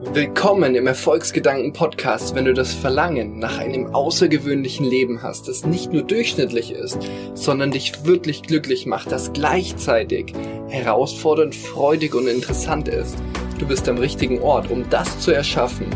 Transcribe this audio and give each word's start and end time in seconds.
Willkommen 0.00 0.76
im 0.76 0.86
Erfolgsgedanken 0.86 1.72
Podcast, 1.72 2.36
wenn 2.36 2.44
du 2.44 2.54
das 2.54 2.72
Verlangen 2.72 3.40
nach 3.40 3.58
einem 3.58 3.92
außergewöhnlichen 3.96 4.86
Leben 4.86 5.24
hast, 5.24 5.48
das 5.48 5.66
nicht 5.66 5.92
nur 5.92 6.02
durchschnittlich 6.02 6.70
ist, 6.70 6.98
sondern 7.34 7.72
dich 7.72 8.04
wirklich 8.04 8.42
glücklich 8.42 8.86
macht, 8.86 9.10
das 9.10 9.32
gleichzeitig 9.32 10.32
herausfordernd, 10.68 11.52
freudig 11.56 12.14
und 12.14 12.28
interessant 12.28 12.86
ist. 12.86 13.16
Du 13.58 13.66
bist 13.66 13.88
am 13.88 13.98
richtigen 13.98 14.40
Ort, 14.40 14.70
um 14.70 14.88
das 14.88 15.18
zu 15.18 15.32
erschaffen. 15.32 15.86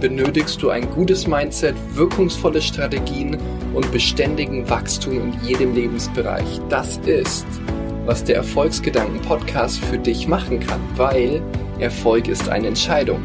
Benötigst 0.00 0.62
du 0.62 0.70
ein 0.70 0.88
gutes 0.92 1.26
Mindset, 1.26 1.74
wirkungsvolle 1.92 2.62
Strategien 2.62 3.36
und 3.74 3.92
beständigen 3.92 4.70
Wachstum 4.70 5.20
in 5.20 5.44
jedem 5.46 5.74
Lebensbereich. 5.74 6.62
Das 6.70 6.96
ist, 7.04 7.46
was 8.06 8.24
der 8.24 8.36
Erfolgsgedanken 8.36 9.20
Podcast 9.20 9.84
für 9.84 9.98
dich 9.98 10.26
machen 10.26 10.60
kann, 10.60 10.80
weil 10.96 11.42
Erfolg 11.78 12.26
ist 12.26 12.48
eine 12.48 12.68
Entscheidung 12.68 13.22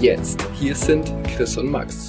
jetzt. 0.00 0.40
Hier 0.60 0.76
sind 0.76 1.12
Chris 1.34 1.56
und 1.56 1.70
Max. 1.70 2.08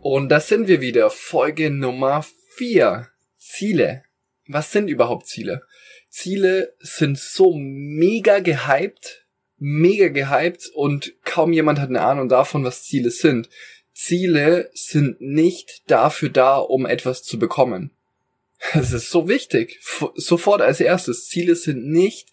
Und 0.00 0.30
das 0.30 0.48
sind 0.48 0.68
wir 0.68 0.80
wieder. 0.80 1.10
Folge 1.10 1.70
Nummer 1.70 2.24
4. 2.56 3.08
Ziele. 3.36 4.04
Was 4.46 4.72
sind 4.72 4.88
überhaupt 4.88 5.26
Ziele? 5.26 5.62
Ziele 6.08 6.74
sind 6.80 7.18
so 7.18 7.52
mega 7.54 8.38
gehypt, 8.38 9.26
mega 9.58 10.08
gehypt 10.08 10.70
und 10.74 11.12
kaum 11.24 11.52
jemand 11.52 11.78
hat 11.78 11.90
eine 11.90 12.00
Ahnung 12.00 12.28
davon, 12.30 12.64
was 12.64 12.84
Ziele 12.84 13.10
sind. 13.10 13.50
Ziele 13.92 14.70
sind 14.72 15.20
nicht 15.20 15.90
dafür 15.90 16.30
da, 16.30 16.56
um 16.56 16.86
etwas 16.86 17.22
zu 17.22 17.38
bekommen. 17.38 17.90
Das 18.72 18.92
ist 18.92 19.10
so 19.10 19.28
wichtig. 19.28 19.78
Sofort 20.14 20.62
als 20.62 20.80
erstes. 20.80 21.28
Ziele 21.28 21.54
sind 21.54 21.86
nicht 21.86 22.28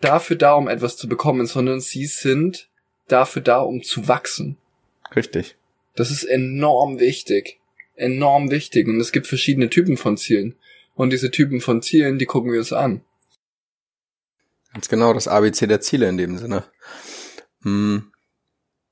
dafür 0.00 0.36
da, 0.36 0.54
um 0.54 0.68
etwas 0.68 0.96
zu 0.96 1.08
bekommen, 1.08 1.46
sondern 1.46 1.80
sie 1.80 2.06
sind 2.06 2.67
dafür 3.08 3.42
da, 3.42 3.60
um 3.60 3.82
zu 3.82 4.08
wachsen. 4.08 4.56
Richtig. 5.14 5.56
Das 5.94 6.10
ist 6.10 6.24
enorm 6.24 7.00
wichtig. 7.00 7.58
Enorm 7.96 8.50
wichtig. 8.50 8.86
Und 8.86 9.00
es 9.00 9.12
gibt 9.12 9.26
verschiedene 9.26 9.70
Typen 9.70 9.96
von 9.96 10.16
Zielen. 10.16 10.54
Und 10.94 11.10
diese 11.10 11.30
Typen 11.30 11.60
von 11.60 11.82
Zielen, 11.82 12.18
die 12.18 12.26
gucken 12.26 12.52
wir 12.52 12.58
uns 12.58 12.72
an. 12.72 13.02
Ganz 14.72 14.88
genau, 14.88 15.12
das 15.12 15.28
ABC 15.28 15.66
der 15.66 15.80
Ziele 15.80 16.08
in 16.08 16.18
dem 16.18 16.38
Sinne. 16.38 16.64
Hm. 17.62 18.12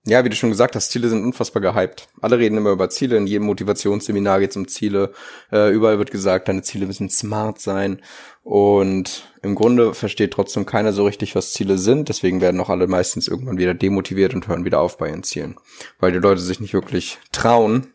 Ja, 0.08 0.24
wie 0.24 0.28
du 0.28 0.36
schon 0.36 0.50
gesagt 0.50 0.76
hast, 0.76 0.92
Ziele 0.92 1.08
sind 1.08 1.24
unfassbar 1.24 1.60
gehypt. 1.60 2.08
Alle 2.20 2.38
reden 2.38 2.56
immer 2.56 2.70
über 2.70 2.88
Ziele. 2.88 3.16
In 3.16 3.26
jedem 3.26 3.46
Motivationsseminar 3.46 4.38
geht 4.38 4.50
es 4.50 4.56
um 4.56 4.69
Ziele. 4.69 5.12
Äh, 5.50 5.72
überall 5.72 5.98
wird 5.98 6.12
gesagt, 6.12 6.46
deine 6.46 6.62
Ziele 6.62 6.86
müssen 6.86 7.10
smart 7.10 7.60
sein. 7.60 8.00
Und 8.47 9.28
im 9.42 9.56
Grunde 9.56 9.92
versteht 9.92 10.30
trotzdem 10.30 10.66
keiner 10.66 10.92
so 10.92 11.05
richtig, 11.05 11.34
was 11.34 11.52
Ziele 11.52 11.78
sind. 11.78 12.08
Deswegen 12.08 12.41
werden 12.41 12.61
auch 12.61 12.70
alle 12.70 12.86
meistens 12.86 13.27
irgendwann 13.27 13.58
wieder 13.58 13.75
demotiviert 13.75 14.34
und 14.34 14.47
hören 14.47 14.64
wieder 14.64 14.78
auf 14.78 14.98
bei 14.98 15.08
ihren 15.08 15.25
Zielen. 15.25 15.56
Weil 15.98 16.12
die 16.12 16.20
Leute 16.20 16.41
sich 16.41 16.61
nicht 16.61 16.72
wirklich 16.72 17.19
trauen, 17.33 17.88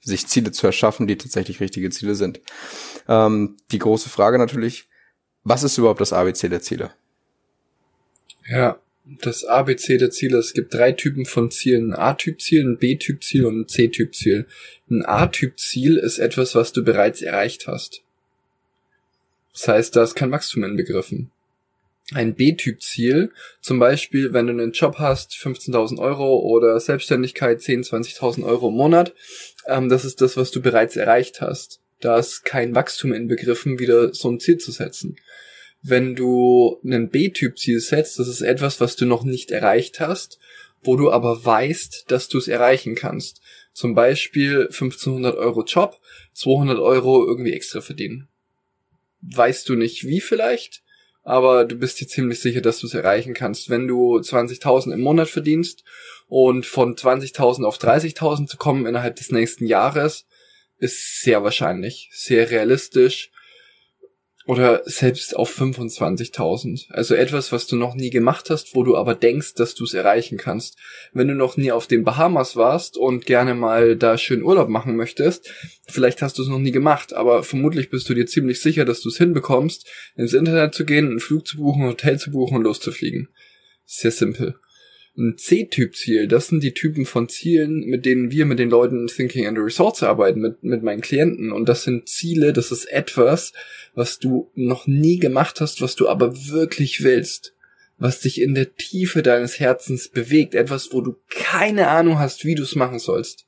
sich 0.00 0.26
Ziele 0.26 0.50
zu 0.50 0.66
erschaffen, 0.66 1.06
die 1.06 1.18
tatsächlich 1.18 1.60
richtige 1.60 1.90
Ziele 1.90 2.14
sind. 2.14 2.40
Ähm, 3.06 3.58
die 3.70 3.78
große 3.78 4.08
Frage 4.08 4.38
natürlich, 4.38 4.88
was 5.44 5.62
ist 5.62 5.76
überhaupt 5.76 6.00
das 6.00 6.14
ABC 6.14 6.48
der 6.48 6.62
Ziele? 6.62 6.92
Ja, 8.48 8.80
das 9.04 9.44
ABC 9.44 9.98
der 9.98 10.10
Ziele. 10.10 10.38
Es 10.38 10.54
gibt 10.54 10.72
drei 10.72 10.92
Typen 10.92 11.26
von 11.26 11.50
Zielen. 11.50 11.92
Ein 11.92 12.00
A-Typ-Ziel, 12.00 12.64
ein 12.64 12.78
B-Typ-Ziel 12.78 13.44
und 13.44 13.60
ein 13.60 13.68
C-Typ-Ziel. 13.68 14.46
Ein 14.88 15.04
A-Typ-Ziel 15.04 15.98
ist 15.98 16.18
etwas, 16.18 16.54
was 16.54 16.72
du 16.72 16.82
bereits 16.82 17.20
erreicht 17.20 17.66
hast. 17.66 18.02
Das 19.52 19.68
heißt, 19.68 19.96
da 19.96 20.02
ist 20.02 20.14
kein 20.14 20.30
Wachstum 20.30 20.64
inbegriffen. 20.64 21.30
Ein 22.12 22.34
B-Typ-Ziel, 22.34 23.30
zum 23.60 23.78
Beispiel, 23.78 24.32
wenn 24.32 24.46
du 24.46 24.52
einen 24.52 24.72
Job 24.72 24.96
hast, 24.98 25.32
15.000 25.34 25.98
Euro 25.98 26.40
oder 26.40 26.78
Selbstständigkeit 26.80 27.60
10.000, 27.60 28.18
20.000 28.18 28.44
Euro 28.44 28.68
im 28.68 28.74
Monat, 28.74 29.14
ähm, 29.66 29.88
das 29.88 30.04
ist 30.04 30.20
das, 30.20 30.36
was 30.36 30.50
du 30.50 30.60
bereits 30.60 30.96
erreicht 30.96 31.40
hast. 31.40 31.80
Da 32.00 32.18
ist 32.18 32.44
kein 32.44 32.74
Wachstum 32.74 33.12
inbegriffen, 33.12 33.78
wieder 33.78 34.12
so 34.12 34.30
ein 34.30 34.40
Ziel 34.40 34.58
zu 34.58 34.72
setzen 34.72 35.16
wenn 35.82 36.14
du 36.14 36.78
einen 36.84 37.08
B-Typ-Ziel 37.08 37.80
setzt, 37.80 38.18
das 38.18 38.28
ist 38.28 38.42
etwas, 38.42 38.80
was 38.80 38.96
du 38.96 39.06
noch 39.06 39.24
nicht 39.24 39.50
erreicht 39.50 40.00
hast, 40.00 40.38
wo 40.82 40.96
du 40.96 41.10
aber 41.10 41.44
weißt, 41.44 42.06
dass 42.08 42.28
du 42.28 42.38
es 42.38 42.48
erreichen 42.48 42.94
kannst. 42.94 43.40
Zum 43.72 43.94
Beispiel 43.94 44.62
1500 44.64 45.36
Euro 45.36 45.64
Job, 45.64 45.98
200 46.34 46.78
Euro 46.78 47.26
irgendwie 47.26 47.52
extra 47.52 47.80
verdienen. 47.80 48.28
Weißt 49.22 49.68
du 49.68 49.74
nicht 49.74 50.04
wie 50.04 50.20
vielleicht, 50.20 50.82
aber 51.22 51.64
du 51.64 51.76
bist 51.76 52.00
dir 52.00 52.08
ziemlich 52.08 52.40
sicher, 52.40 52.60
dass 52.60 52.80
du 52.80 52.86
es 52.86 52.94
erreichen 52.94 53.34
kannst. 53.34 53.70
Wenn 53.70 53.86
du 53.86 54.16
20.000 54.16 54.92
im 54.92 55.00
Monat 55.00 55.28
verdienst 55.28 55.84
und 56.28 56.64
von 56.64 56.96
20.000 56.96 57.64
auf 57.64 57.78
30.000 57.78 58.46
zu 58.46 58.56
kommen 58.56 58.86
innerhalb 58.86 59.16
des 59.16 59.30
nächsten 59.30 59.66
Jahres, 59.66 60.26
ist 60.78 61.20
sehr 61.22 61.44
wahrscheinlich, 61.44 62.08
sehr 62.12 62.50
realistisch 62.50 63.30
oder 64.50 64.82
selbst 64.84 65.36
auf 65.36 65.56
25.000. 65.56 66.90
Also 66.90 67.14
etwas, 67.14 67.52
was 67.52 67.68
du 67.68 67.76
noch 67.76 67.94
nie 67.94 68.10
gemacht 68.10 68.50
hast, 68.50 68.74
wo 68.74 68.82
du 68.82 68.96
aber 68.96 69.14
denkst, 69.14 69.54
dass 69.54 69.76
du 69.76 69.84
es 69.84 69.94
erreichen 69.94 70.38
kannst. 70.38 70.76
Wenn 71.12 71.28
du 71.28 71.36
noch 71.36 71.56
nie 71.56 71.70
auf 71.70 71.86
den 71.86 72.02
Bahamas 72.02 72.56
warst 72.56 72.96
und 72.96 73.26
gerne 73.26 73.54
mal 73.54 73.94
da 73.94 74.18
schön 74.18 74.42
Urlaub 74.42 74.68
machen 74.68 74.96
möchtest, 74.96 75.48
vielleicht 75.86 76.20
hast 76.20 76.36
du 76.36 76.42
es 76.42 76.48
noch 76.48 76.58
nie 76.58 76.72
gemacht, 76.72 77.12
aber 77.12 77.44
vermutlich 77.44 77.90
bist 77.90 78.08
du 78.08 78.14
dir 78.14 78.26
ziemlich 78.26 78.60
sicher, 78.60 78.84
dass 78.84 79.00
du 79.00 79.10
es 79.10 79.18
hinbekommst, 79.18 79.86
ins 80.16 80.32
Internet 80.32 80.74
zu 80.74 80.84
gehen, 80.84 81.06
einen 81.06 81.20
Flug 81.20 81.46
zu 81.46 81.58
buchen, 81.58 81.82
ein 81.82 81.90
Hotel 81.90 82.18
zu 82.18 82.32
buchen 82.32 82.56
und 82.56 82.64
loszufliegen. 82.64 83.28
Sehr 83.84 84.10
simpel 84.10 84.56
ein 85.16 85.36
C-Typ-Ziel. 85.36 86.28
Das 86.28 86.48
sind 86.48 86.62
die 86.62 86.72
Typen 86.72 87.04
von 87.04 87.28
Zielen, 87.28 87.84
mit 87.86 88.06
denen 88.06 88.30
wir 88.30 88.46
mit 88.46 88.58
den 88.58 88.70
Leuten 88.70 89.06
Thinking 89.06 89.46
and 89.46 89.58
Results 89.58 90.02
arbeiten, 90.02 90.40
mit, 90.40 90.62
mit 90.62 90.82
meinen 90.82 91.00
Klienten. 91.00 91.52
Und 91.52 91.68
das 91.68 91.82
sind 91.82 92.08
Ziele, 92.08 92.52
das 92.52 92.70
ist 92.70 92.86
etwas, 92.86 93.52
was 93.94 94.18
du 94.18 94.50
noch 94.54 94.86
nie 94.86 95.18
gemacht 95.18 95.60
hast, 95.60 95.82
was 95.82 95.96
du 95.96 96.08
aber 96.08 96.34
wirklich 96.48 97.02
willst. 97.02 97.54
Was 97.98 98.20
dich 98.20 98.40
in 98.40 98.54
der 98.54 98.76
Tiefe 98.76 99.22
deines 99.22 99.60
Herzens 99.60 100.08
bewegt. 100.08 100.54
Etwas, 100.54 100.92
wo 100.92 101.02
du 101.02 101.16
keine 101.28 101.88
Ahnung 101.88 102.18
hast, 102.18 102.44
wie 102.44 102.54
du 102.54 102.62
es 102.62 102.74
machen 102.74 102.98
sollst. 102.98 103.46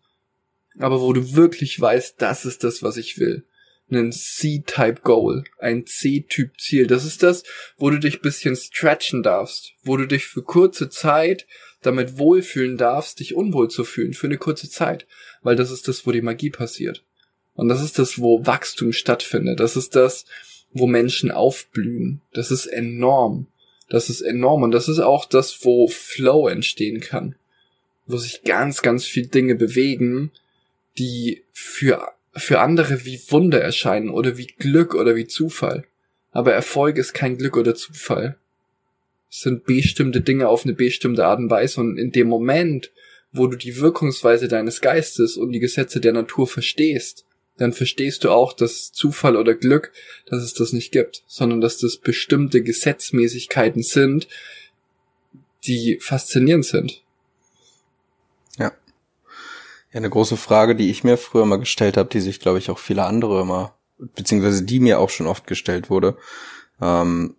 Aber 0.79 1.01
wo 1.01 1.13
du 1.13 1.35
wirklich 1.35 1.81
weißt, 1.81 2.17
das 2.19 2.45
ist 2.45 2.65
das, 2.65 2.83
was 2.83 2.97
ich 2.97 3.19
will 3.19 3.45
einen 3.91 4.13
C-Type 4.13 5.01
Goal, 5.03 5.45
ein 5.59 5.87
C-Typ 5.87 6.59
Ziel. 6.59 6.87
Das 6.87 7.05
ist 7.05 7.23
das, 7.23 7.43
wo 7.77 7.91
du 7.91 7.99
dich 7.99 8.21
bisschen 8.21 8.57
stretchen 8.57 9.23
darfst, 9.23 9.73
wo 9.83 9.97
du 9.97 10.07
dich 10.07 10.27
für 10.27 10.43
kurze 10.43 10.89
Zeit 10.89 11.47
damit 11.83 12.19
wohlfühlen 12.19 12.79
darfst, 12.79 13.21
dich 13.21 13.35
unwohl 13.35 13.69
zu 13.69 13.85
fühlen, 13.85 14.15
für 14.15 14.29
eine 14.29 14.39
kurze 14.39 14.71
Zeit. 14.71 15.07
Weil 15.43 15.57
das 15.57 15.71
ist 15.71 15.89
das, 15.89 16.07
wo 16.07 16.13
die 16.13 16.23
Magie 16.23 16.51
passiert. 16.51 17.05
Und 17.55 17.69
das 17.69 17.83
ist 17.83 17.99
das, 17.99 18.19
wo 18.19 18.47
Wachstum 18.47 18.93
stattfindet. 18.93 19.61
Das 19.61 19.77
ist 19.77 19.95
das, 19.95 20.25
wo 20.73 20.87
Menschen 20.87 21.31
aufblühen. 21.31 22.23
Das 22.33 22.51
ist 22.51 22.67
enorm. 22.67 23.47
Das 23.89 24.09
ist 24.09 24.23
enorm. 24.23 24.63
Und 24.63 24.71
das 24.71 24.89
ist 24.89 25.01
auch 25.01 25.27
das, 25.27 25.65
wo 25.65 25.89
Flow 25.89 26.49
entstehen 26.49 27.01
kann. 27.01 27.35
Wo 28.07 28.17
sich 28.17 28.43
ganz, 28.43 28.81
ganz 28.81 29.05
viel 29.05 29.27
Dinge 29.27 29.55
bewegen, 29.55 30.31
die 30.99 31.43
für 31.53 32.13
für 32.35 32.61
andere 32.61 33.05
wie 33.05 33.21
Wunder 33.29 33.61
erscheinen 33.61 34.11
oder 34.11 34.37
wie 34.39 34.47
Glück 34.47 34.95
oder 34.95 35.17
wie 35.17 35.27
Zufall. 35.27 35.85
Aber 36.31 36.53
Erfolg 36.53 36.97
ist 36.97 37.13
kein 37.13 37.37
Glück 37.37 37.57
oder 37.57 37.75
Zufall. 37.75 38.37
Es 39.31 39.41
sind 39.41 39.65
bestimmte 39.65 40.21
Dinge 40.21 40.49
auf 40.49 40.65
eine 40.65 40.75
bestimmte 40.75 41.27
Art 41.27 41.39
und 41.39 41.51
Weise 41.51 41.81
und 41.81 41.99
in 41.99 42.13
dem 42.13 42.29
Moment, 42.29 42.91
wo 43.33 43.47
du 43.47 43.57
die 43.57 43.79
Wirkungsweise 43.79 44.49
deines 44.49 44.81
Geistes 44.81 45.37
und 45.37 45.53
die 45.53 45.61
Gesetze 45.61 46.01
der 46.01 46.13
Natur 46.13 46.47
verstehst, 46.47 47.25
dann 47.59 47.73
verstehst 47.73 48.25
du 48.25 48.31
auch, 48.31 48.53
dass 48.53 48.93
Zufall 48.93 49.37
oder 49.37 49.55
Glück, 49.55 49.93
dass 50.27 50.43
es 50.43 50.55
das 50.55 50.73
nicht 50.73 50.93
gibt, 50.93 51.23
sondern 51.27 51.61
dass 51.61 51.79
das 51.79 51.97
bestimmte 51.99 52.63
Gesetzmäßigkeiten 52.63 53.83
sind, 53.83 54.27
die 55.65 55.99
faszinierend 56.01 56.65
sind. 56.65 57.03
Ja, 59.93 59.99
eine 59.99 60.11
große 60.11 60.37
Frage, 60.37 60.75
die 60.75 60.91
ich 60.91 61.05
mir 61.05 61.17
früher 61.17 61.45
mal 61.45 61.59
gestellt 61.59 61.97
habe, 61.97 62.09
die 62.09 62.21
sich, 62.21 62.41
glaube 62.41 62.59
ich, 62.59 62.71
auch 62.71 62.79
viele 62.79 63.05
andere 63.05 63.43
immer, 63.43 63.75
beziehungsweise 63.99 64.65
die 64.65 64.81
mir 64.81 64.99
auch 64.99 65.11
schon 65.11 65.27
oft 65.27 65.47
gestellt 65.47 65.91
wurde. 65.91 66.17
Ähm, 66.81 67.37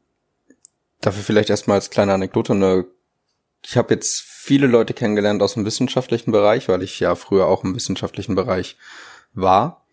dafür 1.01 1.23
vielleicht 1.23 1.49
erstmal 1.49 1.75
als 1.75 1.89
kleine 1.89 2.13
Anekdote 2.13 2.53
eine 2.53 2.85
ich 3.65 3.77
habe 3.77 3.93
jetzt 3.93 4.21
viele 4.21 4.67
Leute 4.67 4.93
kennengelernt 4.93 5.41
aus 5.41 5.53
dem 5.53 5.65
wissenschaftlichen 5.65 6.31
Bereich, 6.31 6.67
weil 6.67 6.83
ich 6.83 6.99
ja 6.99 7.15
früher 7.15 7.47
auch 7.47 7.63
im 7.63 7.75
wissenschaftlichen 7.75 8.35
Bereich 8.35 8.77
war. 9.33 9.85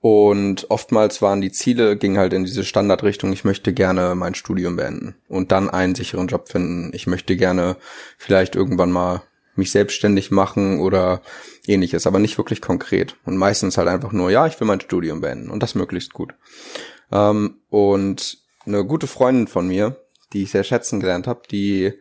Und 0.00 0.68
oftmals 0.68 1.22
waren 1.22 1.40
die 1.40 1.52
Ziele, 1.52 1.96
ging 1.96 2.18
halt 2.18 2.32
in 2.32 2.44
diese 2.44 2.64
Standardrichtung, 2.64 3.32
ich 3.32 3.44
möchte 3.44 3.72
gerne 3.72 4.16
mein 4.16 4.34
Studium 4.34 4.74
beenden 4.74 5.14
und 5.28 5.52
dann 5.52 5.70
einen 5.70 5.94
sicheren 5.94 6.26
Job 6.26 6.48
finden. 6.48 6.90
Ich 6.92 7.06
möchte 7.06 7.36
gerne 7.36 7.76
vielleicht 8.18 8.56
irgendwann 8.56 8.90
mal 8.90 9.22
mich 9.54 9.70
selbstständig 9.70 10.30
machen 10.30 10.80
oder 10.80 11.22
ähnliches, 11.66 12.06
aber 12.06 12.18
nicht 12.18 12.38
wirklich 12.38 12.60
konkret. 12.60 13.16
Und 13.24 13.36
meistens 13.36 13.76
halt 13.78 13.88
einfach 13.88 14.12
nur, 14.12 14.30
ja, 14.30 14.46
ich 14.46 14.58
will 14.60 14.66
mein 14.66 14.80
Studium 14.80 15.20
beenden 15.20 15.50
und 15.50 15.62
das 15.62 15.74
möglichst 15.74 16.12
gut. 16.12 16.34
Ähm, 17.10 17.56
und 17.68 18.38
eine 18.66 18.84
gute 18.84 19.06
Freundin 19.06 19.48
von 19.48 19.66
mir, 19.66 19.96
die 20.32 20.44
ich 20.44 20.50
sehr 20.50 20.64
schätzen 20.64 21.00
gelernt 21.00 21.26
habe, 21.26 21.42
die 21.50 21.92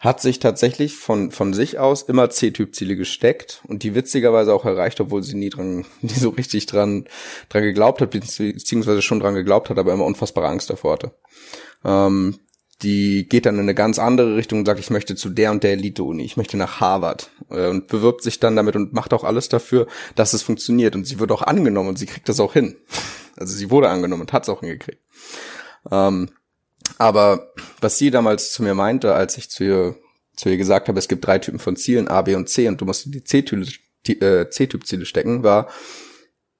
hat 0.00 0.22
sich 0.22 0.38
tatsächlich 0.38 0.96
von, 0.96 1.30
von 1.30 1.52
sich 1.52 1.78
aus 1.78 2.02
immer 2.02 2.30
C-Typ-Ziele 2.30 2.96
gesteckt 2.96 3.60
und 3.68 3.82
die 3.82 3.94
witzigerweise 3.94 4.54
auch 4.54 4.64
erreicht, 4.64 4.98
obwohl 5.00 5.22
sie 5.22 5.36
nie 5.36 5.50
dran, 5.50 5.84
nie 6.00 6.14
so 6.14 6.30
richtig 6.30 6.66
dran, 6.66 7.06
dran 7.50 7.62
geglaubt 7.62 8.00
hat, 8.00 8.10
beziehungsweise 8.10 9.02
schon 9.02 9.20
dran 9.20 9.34
geglaubt 9.34 9.68
hat, 9.68 9.78
aber 9.78 9.92
immer 9.92 10.06
unfassbare 10.06 10.48
Angst 10.48 10.70
davor 10.70 10.94
hatte. 10.94 11.12
Ähm, 11.84 12.38
die 12.82 13.28
geht 13.28 13.46
dann 13.46 13.56
in 13.56 13.62
eine 13.62 13.74
ganz 13.74 13.98
andere 13.98 14.36
Richtung 14.36 14.60
und 14.60 14.66
sagt, 14.66 14.80
ich 14.80 14.90
möchte 14.90 15.14
zu 15.14 15.28
der 15.28 15.50
und 15.50 15.62
der 15.62 15.72
Elite-Uni, 15.72 16.24
ich 16.24 16.36
möchte 16.36 16.56
nach 16.56 16.80
Harvard 16.80 17.30
äh, 17.50 17.68
und 17.68 17.88
bewirbt 17.88 18.22
sich 18.22 18.40
dann 18.40 18.56
damit 18.56 18.76
und 18.76 18.92
macht 18.92 19.12
auch 19.12 19.24
alles 19.24 19.48
dafür, 19.48 19.86
dass 20.14 20.32
es 20.32 20.42
funktioniert 20.42 20.94
und 20.94 21.06
sie 21.06 21.18
wird 21.18 21.32
auch 21.32 21.42
angenommen 21.42 21.90
und 21.90 21.98
sie 21.98 22.06
kriegt 22.06 22.28
das 22.28 22.40
auch 22.40 22.52
hin. 22.52 22.76
Also 23.36 23.54
sie 23.54 23.70
wurde 23.70 23.88
angenommen 23.88 24.22
und 24.22 24.32
hat 24.32 24.44
es 24.44 24.48
auch 24.48 24.60
hingekriegt. 24.60 25.00
Ähm, 25.90 26.30
aber 26.98 27.52
was 27.80 27.98
sie 27.98 28.10
damals 28.10 28.52
zu 28.52 28.62
mir 28.62 28.74
meinte, 28.74 29.14
als 29.14 29.38
ich 29.38 29.50
zu 29.50 29.64
ihr, 29.64 29.96
zu 30.36 30.48
ihr 30.48 30.56
gesagt 30.56 30.88
habe, 30.88 30.98
es 30.98 31.08
gibt 31.08 31.26
drei 31.26 31.38
Typen 31.38 31.58
von 31.58 31.76
Zielen, 31.76 32.08
A, 32.08 32.22
B 32.22 32.34
und 32.34 32.48
C, 32.48 32.68
und 32.68 32.80
du 32.80 32.84
musst 32.84 33.06
in 33.06 33.12
die 33.12 33.24
C-Typ-Ziele 33.24 35.02
äh, 35.02 35.06
stecken, 35.06 35.42
war, 35.42 35.68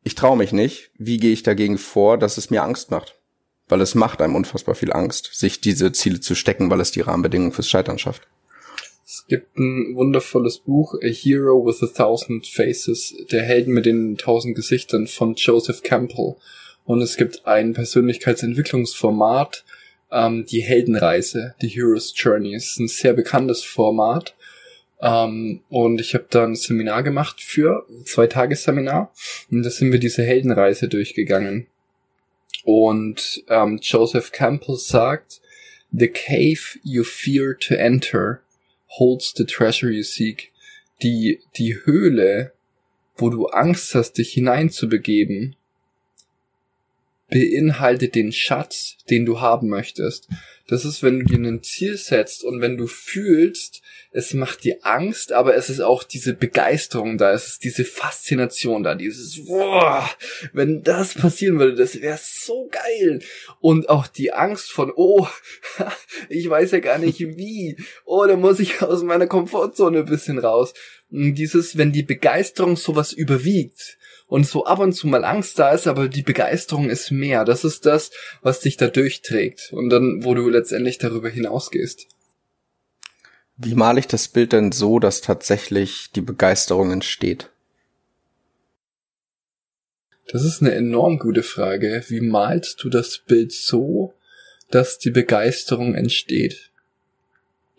ich 0.03 0.15
traue 0.15 0.37
mich 0.37 0.53
nicht. 0.53 0.91
Wie 0.97 1.19
gehe 1.19 1.33
ich 1.33 1.43
dagegen 1.43 1.77
vor, 1.77 2.17
dass 2.17 2.39
es 2.39 2.51
mir 2.51 2.63
Angst 2.63 2.91
macht? 2.91 3.20
Weil 3.71 3.81
es 3.81 3.95
macht 3.95 4.21
einem 4.21 4.35
unfassbar 4.35 4.75
viel 4.75 4.93
Angst, 4.93 5.31
sich 5.33 5.61
diese 5.61 5.93
Ziele 5.93 6.21
zu 6.21 6.35
stecken, 6.35 6.71
weil 6.71 6.81
es 6.81 6.91
die 6.91 7.01
Rahmenbedingungen 7.01 7.53
fürs 7.53 7.69
Scheitern 7.69 7.99
schafft. 7.99 8.23
Es 9.07 9.27
gibt 9.27 9.59
ein 9.59 9.97
wundervolles 9.97 10.59
Buch, 10.59 10.95
A 11.03 11.09
Hero 11.09 11.67
with 11.67 11.83
a 11.83 11.87
Thousand 11.87 12.47
Faces, 12.47 13.15
der 13.33 13.43
Helden 13.43 13.75
mit 13.75 13.87
den 13.87 14.17
tausend 14.17 14.55
Gesichtern 14.55 15.07
von 15.07 15.35
Joseph 15.35 15.83
Campbell. 15.83 16.37
Und 16.85 17.03
es 17.03 17.17
gibt 17.17 17.47
ein 17.47 17.73
Persönlichkeitsentwicklungsformat, 17.73 19.65
ähm, 20.13 20.47
die 20.47 20.61
Heldenreise, 20.61 21.55
die 21.61 21.69
Hero's 21.69 22.13
Journey. 22.17 22.55
Es 22.55 22.71
ist 22.71 22.81
ein 22.81 22.89
sehr 22.89 23.13
bekanntes 23.13 23.65
Format. 23.65 24.35
Ähm, 25.01 25.63
und 25.69 26.01
ich 26.01 26.15
habe 26.15 26.27
da 26.31 26.45
ein 26.45 26.55
Seminar 26.55 27.03
gemacht 27.03 27.41
für, 27.41 27.87
zwei 28.05 28.27
Tagesseminar. 28.27 29.13
Und 29.51 29.63
da 29.63 29.71
sind 29.71 29.93
wir 29.93 29.99
diese 29.99 30.23
Heldenreise 30.23 30.89
durchgegangen. 30.89 31.67
Und 32.65 33.43
ähm, 33.49 33.79
Joseph 33.83 34.33
Campbell 34.33 34.77
sagt, 34.77 35.41
The 35.93 36.09
cave 36.09 36.79
you 36.85 37.03
fear 37.03 37.57
to 37.59 37.75
enter 37.75 38.43
holds 38.99 39.33
the 39.37 39.45
treasure 39.45 39.91
you 39.91 40.03
seek. 40.03 40.53
Die, 41.03 41.41
die 41.57 41.85
Höhle, 41.85 42.53
wo 43.17 43.31
du 43.31 43.47
Angst 43.47 43.95
hast, 43.95 44.19
dich 44.19 44.33
hineinzubegeben, 44.33 45.57
beinhaltet 47.31 48.15
den 48.15 48.33
Schatz, 48.33 48.97
den 49.09 49.25
du 49.25 49.41
haben 49.41 49.69
möchtest. 49.69 50.29
Das 50.71 50.85
ist, 50.85 51.03
wenn 51.03 51.19
du 51.19 51.25
dir 51.25 51.39
ein 51.39 51.65
Ziel 51.65 51.97
setzt 51.97 52.45
und 52.45 52.61
wenn 52.61 52.77
du 52.77 52.87
fühlst, 52.87 53.83
es 54.13 54.35
macht 54.35 54.63
dir 54.63 54.79
Angst, 54.83 55.33
aber 55.33 55.57
es 55.57 55.69
ist 55.69 55.81
auch 55.81 56.05
diese 56.05 56.33
Begeisterung 56.33 57.19
da, 57.19 57.33
es 57.33 57.49
ist 57.49 57.65
diese 57.65 57.85
Faszination 57.85 58.85
da, 58.85 58.95
dieses, 58.95 59.47
boah, 59.47 60.09
wenn 60.53 60.85
das 60.85 61.15
passieren 61.15 61.59
würde, 61.59 61.75
das 61.75 62.01
wäre 62.01 62.21
so 62.23 62.69
geil. 62.71 63.21
Und 63.61 63.89
auch 63.89 64.07
die 64.07 64.33
Angst 64.33 64.71
von, 64.71 64.93
oh, 64.95 65.27
ich 66.29 66.49
weiß 66.49 66.71
ja 66.71 66.79
gar 66.79 66.99
nicht 66.99 67.19
wie, 67.19 67.77
oh, 68.05 68.25
da 68.27 68.37
muss 68.37 68.61
ich 68.61 68.81
aus 68.81 69.03
meiner 69.03 69.27
Komfortzone 69.27 69.99
ein 69.99 70.07
bisschen 70.07 70.39
raus. 70.39 70.73
Und 71.11 71.35
dieses, 71.35 71.77
wenn 71.77 71.91
die 71.91 72.05
Begeisterung 72.05 72.77
sowas 72.77 73.13
überwiegt, 73.13 73.99
und 74.31 74.47
so 74.47 74.65
ab 74.65 74.79
und 74.79 74.93
zu 74.93 75.09
mal 75.09 75.25
Angst 75.25 75.59
da 75.59 75.73
ist, 75.73 75.89
aber 75.89 76.09
die 76.09 76.23
Begeisterung 76.23 76.89
ist 76.89 77.11
mehr. 77.11 77.45
Das 77.45 77.65
ist 77.65 77.85
das, 77.85 78.13
was 78.43 78.61
dich 78.61 78.77
da 78.77 78.87
durchträgt 78.87 79.73
und 79.73 79.91
dann, 79.91 80.25
wo 80.25 80.35
du 80.35 80.49
letztendlich 80.49 80.99
darüber 80.99 81.29
hinausgehst. 81.29 82.07
Wie 83.57 83.75
male 83.75 83.99
ich 83.99 84.07
das 84.07 84.29
Bild 84.29 84.53
denn 84.53 84.71
so, 84.71 85.01
dass 85.01 85.21
tatsächlich 85.21 86.13
die 86.15 86.21
Begeisterung 86.21 86.93
entsteht? 86.93 87.51
Das 90.29 90.45
ist 90.45 90.63
eine 90.63 90.73
enorm 90.75 91.19
gute 91.19 91.43
Frage. 91.43 92.05
Wie 92.07 92.21
malst 92.21 92.85
du 92.85 92.89
das 92.89 93.19
Bild 93.19 93.51
so, 93.51 94.15
dass 94.71 94.99
die 94.99 95.11
Begeisterung 95.11 95.97
entsteht? 95.97 96.71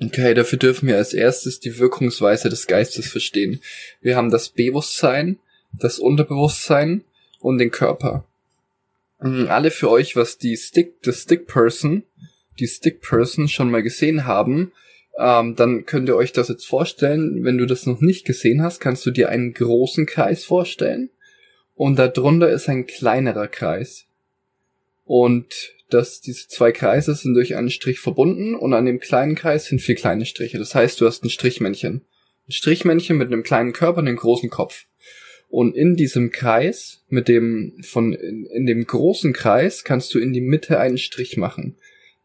Okay, 0.04 0.34
dafür 0.34 0.60
dürfen 0.60 0.90
wir 0.90 0.98
als 0.98 1.14
erstes 1.14 1.62
die 1.62 1.80
Wirkungsweise 1.80 2.50
des 2.50 2.68
Geistes 2.68 3.08
verstehen. 3.10 3.62
Wir 4.02 4.18
haben 4.18 4.32
das 4.32 4.50
Bewusstsein, 4.50 5.40
das 5.74 6.00
Unterbewusstsein 6.00 7.04
und 7.40 7.58
den 7.58 7.72
Körper. 7.72 8.26
Mhm, 9.22 9.48
alle 9.50 9.72
für 9.72 9.90
euch, 9.90 10.16
was 10.16 10.38
die 10.38 10.58
Stick, 10.58 11.02
das 11.04 11.22
Stick 11.22 11.48
Person, 11.48 12.04
die 12.60 12.68
Stick 12.68 13.02
Person 13.02 13.48
schon 13.48 13.72
mal 13.72 13.84
gesehen 13.84 14.26
haben, 14.26 14.72
ähm, 15.18 15.56
dann 15.56 15.86
könnt 15.86 16.10
ihr 16.10 16.16
euch 16.16 16.32
das 16.32 16.50
jetzt 16.50 16.66
vorstellen. 16.66 17.44
Wenn 17.44 17.58
du 17.58 17.66
das 17.66 17.86
noch 17.86 18.02
nicht 18.02 18.26
gesehen 18.26 18.62
hast, 18.62 18.80
kannst 18.80 19.06
du 19.06 19.12
dir 19.12 19.30
einen 19.30 19.54
großen 19.54 20.06
Kreis 20.06 20.44
vorstellen 20.44 21.10
und 21.76 21.98
darunter 21.98 22.50
ist 22.50 22.70
ein 22.70 22.86
kleinerer 22.86 23.48
Kreis. 23.48 24.06
Und 25.06 25.74
das, 25.90 26.22
diese 26.22 26.48
zwei 26.48 26.72
Kreise 26.72 27.16
sind 27.16 27.34
durch 27.34 27.56
einen 27.56 27.70
Strich 27.70 28.00
verbunden 28.00 28.56
und 28.56 28.74
an 28.74 28.86
dem 28.86 29.00
kleinen 29.00 29.36
Kreis 29.36 29.66
sind 29.66 29.82
vier 29.82 29.96
kleine 29.96 30.26
Striche. 30.26 30.58
Das 30.58 30.74
heißt, 30.74 31.02
du 31.02 31.06
hast 31.06 31.24
ein 31.24 31.30
Strichmännchen. 31.30 32.06
Ein 32.48 32.52
Strichmännchen 32.52 33.18
mit 33.18 33.28
einem 33.28 33.44
kleinen 33.44 33.74
Körper 33.74 34.00
und 34.00 34.08
einem 34.08 34.18
großen 34.18 34.50
Kopf. 34.50 34.86
Und 35.52 35.76
in 35.76 35.96
diesem 35.96 36.32
Kreis, 36.32 37.04
mit 37.10 37.28
dem, 37.28 37.74
von, 37.84 38.14
in, 38.14 38.46
in 38.46 38.66
dem 38.66 38.86
großen 38.86 39.34
Kreis 39.34 39.84
kannst 39.84 40.14
du 40.14 40.20
in 40.20 40.32
die 40.32 40.42
Mitte 40.42 40.80
einen 40.80 40.98
Strich 40.98 41.36
machen. 41.36 41.76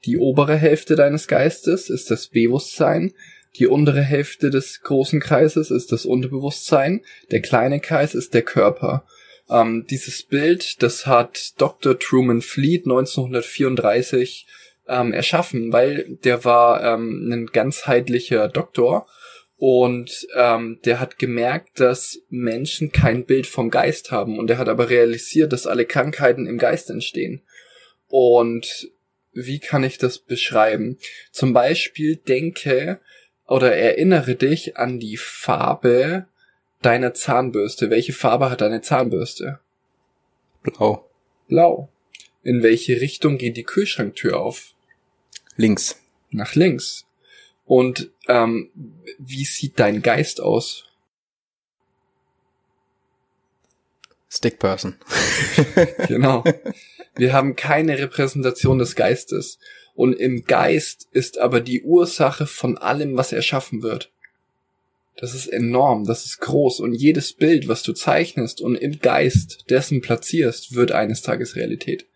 Die 0.04 0.16
obere 0.16 0.56
Hälfte 0.56 0.94
deines 0.94 1.26
Geistes 1.26 1.90
ist 1.90 2.10
das 2.12 2.28
Bewusstsein, 2.28 3.12
die 3.56 3.66
untere 3.66 4.02
Hälfte 4.02 4.50
des 4.50 4.82
großen 4.82 5.18
Kreises 5.18 5.72
ist 5.72 5.90
das 5.90 6.06
Unterbewusstsein, 6.06 7.02
der 7.32 7.40
kleine 7.40 7.80
Kreis 7.80 8.14
ist 8.14 8.32
der 8.32 8.42
Körper. 8.42 9.04
Ähm, 9.50 9.86
dieses 9.90 10.22
Bild, 10.22 10.82
das 10.82 11.06
hat 11.06 11.60
Dr. 11.60 11.98
Truman 11.98 12.42
Fleet 12.42 12.84
1934 12.84 14.46
ähm, 14.88 15.12
erschaffen, 15.12 15.72
weil 15.72 16.18
der 16.22 16.44
war 16.44 16.84
ähm, 16.84 17.28
ein 17.32 17.46
ganzheitlicher 17.46 18.48
Doktor 18.48 19.08
und 19.58 20.26
ähm, 20.36 20.80
der 20.84 21.00
hat 21.00 21.18
gemerkt, 21.18 21.80
dass 21.80 22.20
Menschen 22.28 22.92
kein 22.92 23.24
Bild 23.24 23.46
vom 23.46 23.70
Geist 23.70 24.10
haben. 24.10 24.38
Und 24.38 24.50
er 24.50 24.58
hat 24.58 24.68
aber 24.68 24.90
realisiert, 24.90 25.52
dass 25.52 25.66
alle 25.66 25.86
Krankheiten 25.86 26.46
im 26.46 26.58
Geist 26.58 26.90
entstehen. 26.90 27.42
Und 28.08 28.90
wie 29.32 29.58
kann 29.58 29.82
ich 29.82 29.98
das 29.98 30.18
beschreiben? 30.18 30.98
Zum 31.30 31.52
Beispiel 31.54 32.16
denke 32.16 33.00
oder 33.46 33.74
erinnere 33.74 34.34
dich 34.34 34.76
an 34.76 34.98
die 34.98 35.16
Farbe 35.16 36.26
deiner 36.82 37.14
Zahnbürste. 37.14 37.88
Welche 37.88 38.12
Farbe 38.12 38.50
hat 38.50 38.60
deine 38.60 38.82
Zahnbürste? 38.82 39.60
Blau. 40.62 41.08
Blau. 41.48 41.88
In 42.42 42.62
welche 42.62 43.00
Richtung 43.00 43.38
geht 43.38 43.56
die 43.56 43.64
Kühlschranktür 43.64 44.38
auf? 44.38 44.74
Links. 45.56 46.02
Nach 46.30 46.54
links. 46.54 47.05
Und 47.66 48.10
ähm, 48.28 48.70
wie 49.18 49.44
sieht 49.44 49.78
dein 49.78 50.00
Geist 50.00 50.40
aus? 50.40 50.84
Stick 54.28 54.58
Person. 54.58 54.96
genau. 56.08 56.44
Wir 57.16 57.32
haben 57.32 57.56
keine 57.56 57.98
Repräsentation 57.98 58.78
des 58.78 58.94
Geistes. 58.94 59.58
Und 59.94 60.12
im 60.12 60.44
Geist 60.44 61.08
ist 61.12 61.38
aber 61.38 61.60
die 61.60 61.82
Ursache 61.82 62.46
von 62.46 62.78
allem, 62.78 63.16
was 63.16 63.32
erschaffen 63.32 63.82
wird. 63.82 64.12
Das 65.16 65.34
ist 65.34 65.46
enorm, 65.46 66.04
das 66.04 66.26
ist 66.26 66.40
groß 66.40 66.80
und 66.80 66.92
jedes 66.92 67.32
Bild, 67.32 67.68
was 67.68 67.82
du 67.82 67.94
zeichnest 67.94 68.60
und 68.60 68.76
im 68.76 68.98
Geist 68.98 69.64
dessen 69.70 70.02
platzierst, 70.02 70.74
wird 70.74 70.92
eines 70.92 71.22
Tages 71.22 71.56
Realität. 71.56 72.06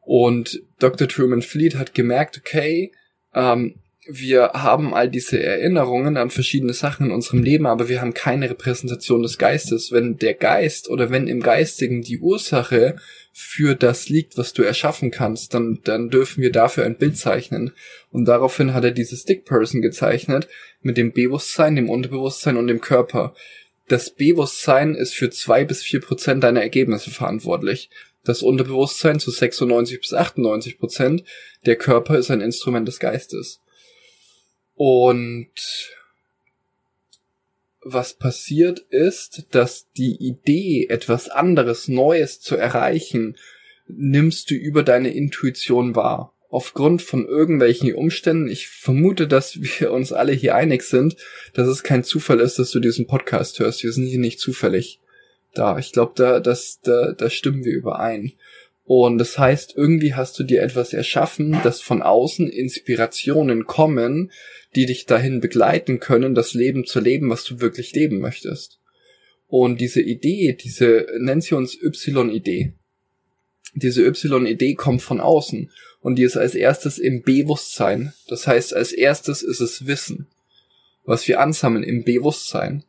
Und 0.00 0.62
Dr. 0.78 1.08
Truman 1.08 1.42
Fleet 1.42 1.74
hat 1.74 1.92
gemerkt, 1.92 2.38
okay, 2.38 2.92
ähm, 3.34 3.79
wir 4.08 4.52
haben 4.54 4.94
all 4.94 5.10
diese 5.10 5.42
Erinnerungen 5.42 6.16
an 6.16 6.30
verschiedene 6.30 6.72
Sachen 6.72 7.06
in 7.06 7.12
unserem 7.12 7.42
Leben, 7.42 7.66
aber 7.66 7.88
wir 7.88 8.00
haben 8.00 8.14
keine 8.14 8.48
Repräsentation 8.48 9.22
des 9.22 9.36
Geistes. 9.36 9.92
Wenn 9.92 10.16
der 10.16 10.34
Geist 10.34 10.88
oder 10.88 11.10
wenn 11.10 11.28
im 11.28 11.40
Geistigen 11.40 12.00
die 12.00 12.18
Ursache 12.18 12.96
für 13.32 13.74
das 13.74 14.08
liegt, 14.08 14.38
was 14.38 14.54
du 14.54 14.62
erschaffen 14.62 15.10
kannst, 15.10 15.52
dann, 15.52 15.80
dann 15.84 16.08
dürfen 16.08 16.42
wir 16.42 16.50
dafür 16.50 16.84
ein 16.84 16.96
Bild 16.96 17.18
zeichnen. 17.18 17.72
Und 18.10 18.24
daraufhin 18.24 18.72
hat 18.72 18.84
er 18.84 18.90
diese 18.90 19.16
Stick 19.16 19.44
Person 19.44 19.82
gezeichnet 19.82 20.48
mit 20.80 20.96
dem 20.96 21.12
Bewusstsein, 21.12 21.76
dem 21.76 21.90
Unterbewusstsein 21.90 22.56
und 22.56 22.68
dem 22.68 22.80
Körper. 22.80 23.34
Das 23.86 24.10
Bewusstsein 24.10 24.94
ist 24.94 25.14
für 25.14 25.30
zwei 25.30 25.64
bis 25.64 25.82
vier 25.82 26.00
Prozent 26.00 26.42
deiner 26.42 26.62
Ergebnisse 26.62 27.10
verantwortlich. 27.10 27.90
Das 28.24 28.42
Unterbewusstsein 28.42 29.20
zu 29.20 29.30
96 29.30 30.00
bis 30.00 30.14
98 30.14 30.78
Prozent. 30.78 31.24
Der 31.66 31.76
Körper 31.76 32.16
ist 32.16 32.30
ein 32.30 32.40
Instrument 32.40 32.88
des 32.88 32.98
Geistes. 32.98 33.60
Und 34.82 35.52
was 37.82 38.14
passiert 38.14 38.78
ist, 38.78 39.48
dass 39.50 39.92
die 39.92 40.16
Idee, 40.16 40.86
etwas 40.88 41.28
anderes, 41.28 41.86
Neues 41.86 42.40
zu 42.40 42.56
erreichen, 42.56 43.36
nimmst 43.88 44.50
du 44.50 44.54
über 44.54 44.82
deine 44.82 45.12
Intuition 45.12 45.96
wahr. 45.96 46.32
aufgrund 46.48 47.02
von 47.02 47.26
irgendwelchen 47.26 47.94
Umständen, 47.94 48.48
ich 48.48 48.68
vermute, 48.68 49.28
dass 49.28 49.60
wir 49.60 49.92
uns 49.92 50.14
alle 50.14 50.32
hier 50.32 50.54
einig 50.54 50.82
sind, 50.82 51.16
dass 51.52 51.68
es 51.68 51.82
kein 51.82 52.02
Zufall 52.02 52.40
ist, 52.40 52.58
dass 52.58 52.70
du 52.70 52.80
diesen 52.80 53.06
Podcast 53.06 53.58
hörst. 53.58 53.84
Wir 53.84 53.92
sind 53.92 54.06
hier 54.06 54.18
nicht 54.18 54.40
zufällig 54.40 54.98
da. 55.52 55.78
Ich 55.78 55.92
glaube, 55.92 56.12
da, 56.16 56.40
da, 56.40 56.56
da 57.12 57.30
stimmen 57.30 57.66
wir 57.66 57.74
überein. 57.74 58.32
Und 58.92 59.18
das 59.18 59.38
heißt, 59.38 59.74
irgendwie 59.76 60.14
hast 60.14 60.36
du 60.40 60.42
dir 60.42 60.62
etwas 60.62 60.92
erschaffen, 60.92 61.56
dass 61.62 61.80
von 61.80 62.02
außen 62.02 62.48
Inspirationen 62.48 63.66
kommen, 63.66 64.32
die 64.74 64.84
dich 64.84 65.06
dahin 65.06 65.40
begleiten 65.40 66.00
können, 66.00 66.34
das 66.34 66.54
Leben 66.54 66.84
zu 66.84 66.98
leben, 66.98 67.30
was 67.30 67.44
du 67.44 67.60
wirklich 67.60 67.92
leben 67.92 68.18
möchtest. 68.18 68.80
Und 69.46 69.80
diese 69.80 70.00
Idee, 70.00 70.58
diese, 70.60 71.06
nennen 71.20 71.40
sie 71.40 71.54
uns 71.54 71.80
Y-Idee. 71.80 72.72
Diese 73.74 74.02
Y-Idee 74.04 74.74
kommt 74.74 75.02
von 75.02 75.20
außen 75.20 75.70
und 76.00 76.16
die 76.16 76.24
ist 76.24 76.36
als 76.36 76.56
erstes 76.56 76.98
im 76.98 77.22
Bewusstsein. 77.22 78.12
Das 78.26 78.48
heißt, 78.48 78.74
als 78.74 78.90
erstes 78.90 79.42
ist 79.42 79.60
es 79.60 79.86
Wissen, 79.86 80.26
was 81.04 81.28
wir 81.28 81.38
ansammeln 81.38 81.84
im 81.84 82.02
Bewusstsein. 82.02 82.82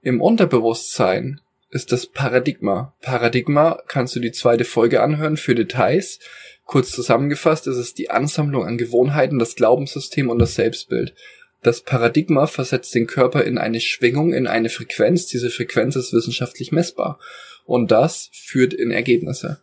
Im 0.00 0.22
Unterbewusstsein 0.22 1.42
ist 1.72 1.90
das 1.90 2.06
Paradigma. 2.06 2.94
Paradigma 3.00 3.82
kannst 3.88 4.14
du 4.14 4.20
die 4.20 4.30
zweite 4.30 4.64
Folge 4.64 5.02
anhören 5.02 5.38
für 5.38 5.54
Details. 5.54 6.18
Kurz 6.66 6.92
zusammengefasst 6.92 7.66
ist 7.66 7.78
es 7.78 7.94
die 7.94 8.10
Ansammlung 8.10 8.66
an 8.66 8.76
Gewohnheiten, 8.76 9.38
das 9.38 9.56
Glaubenssystem 9.56 10.28
und 10.28 10.38
das 10.38 10.54
Selbstbild. 10.54 11.14
Das 11.62 11.80
Paradigma 11.80 12.46
versetzt 12.46 12.94
den 12.94 13.06
Körper 13.06 13.44
in 13.44 13.56
eine 13.56 13.80
Schwingung, 13.80 14.34
in 14.34 14.46
eine 14.46 14.68
Frequenz. 14.68 15.26
Diese 15.26 15.48
Frequenz 15.48 15.96
ist 15.96 16.12
wissenschaftlich 16.12 16.72
messbar. 16.72 17.18
Und 17.64 17.90
das 17.90 18.28
führt 18.32 18.74
in 18.74 18.90
Ergebnisse. 18.90 19.62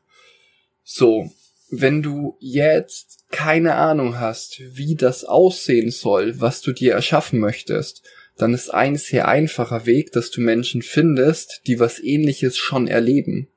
So, 0.84 1.30
wenn 1.70 2.02
du 2.02 2.38
jetzt 2.40 3.26
keine 3.30 3.76
Ahnung 3.76 4.20
hast, 4.20 4.62
wie 4.76 4.96
das 4.96 5.26
aussehen 5.26 5.92
soll, 5.92 6.42
was 6.42 6.62
du 6.62 6.72
dir 6.72 6.94
erschaffen 6.94 7.40
möchtest, 7.40 8.02
dann 8.40 8.54
ist 8.54 8.74
ein 8.74 8.96
sehr 8.96 9.28
einfacher 9.28 9.86
Weg, 9.86 10.14
dass 10.14 10.32
du 10.32 10.40
Menschen 10.40 10.82
findest, 10.82 11.62
die 11.68 11.80
was 11.80 12.00
ähnliches 12.00 12.58
schon 12.58 12.88
erleben. 12.88 13.50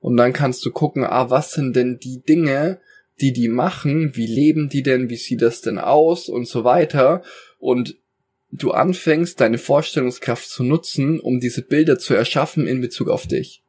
Und 0.00 0.16
dann 0.16 0.32
kannst 0.32 0.64
du 0.66 0.72
gucken, 0.72 1.04
ah, 1.04 1.30
was 1.30 1.52
sind 1.52 1.74
denn 1.76 1.98
die 1.98 2.20
Dinge, 2.20 2.80
die 3.20 3.32
die 3.32 3.48
machen, 3.48 4.16
wie 4.16 4.26
leben 4.26 4.68
die 4.68 4.82
denn, 4.82 5.08
wie 5.08 5.16
sieht 5.16 5.40
das 5.42 5.60
denn 5.60 5.78
aus 5.78 6.28
und 6.28 6.46
so 6.46 6.64
weiter. 6.64 7.22
Und 7.58 7.96
du 8.50 8.72
anfängst, 8.72 9.40
deine 9.40 9.58
Vorstellungskraft 9.58 10.48
zu 10.48 10.64
nutzen, 10.64 11.20
um 11.20 11.38
diese 11.38 11.62
Bilder 11.62 11.98
zu 11.98 12.14
erschaffen 12.14 12.66
in 12.66 12.80
Bezug 12.80 13.08
auf 13.08 13.26
dich 13.26 13.62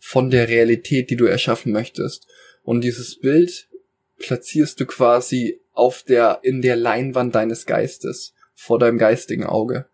von 0.00 0.28
der 0.28 0.48
Realität, 0.48 1.08
die 1.08 1.16
du 1.16 1.24
erschaffen 1.24 1.72
möchtest. 1.72 2.26
Und 2.62 2.82
dieses 2.82 3.20
Bild 3.20 3.68
platzierst 4.18 4.78
du 4.80 4.86
quasi 4.86 5.60
auf 5.72 6.02
der, 6.02 6.40
in 6.42 6.62
der 6.62 6.76
Leinwand 6.76 7.34
deines 7.34 7.64
Geistes, 7.64 8.34
vor 8.54 8.78
deinem 8.78 8.98
geistigen 8.98 9.44
Auge. 9.44 9.86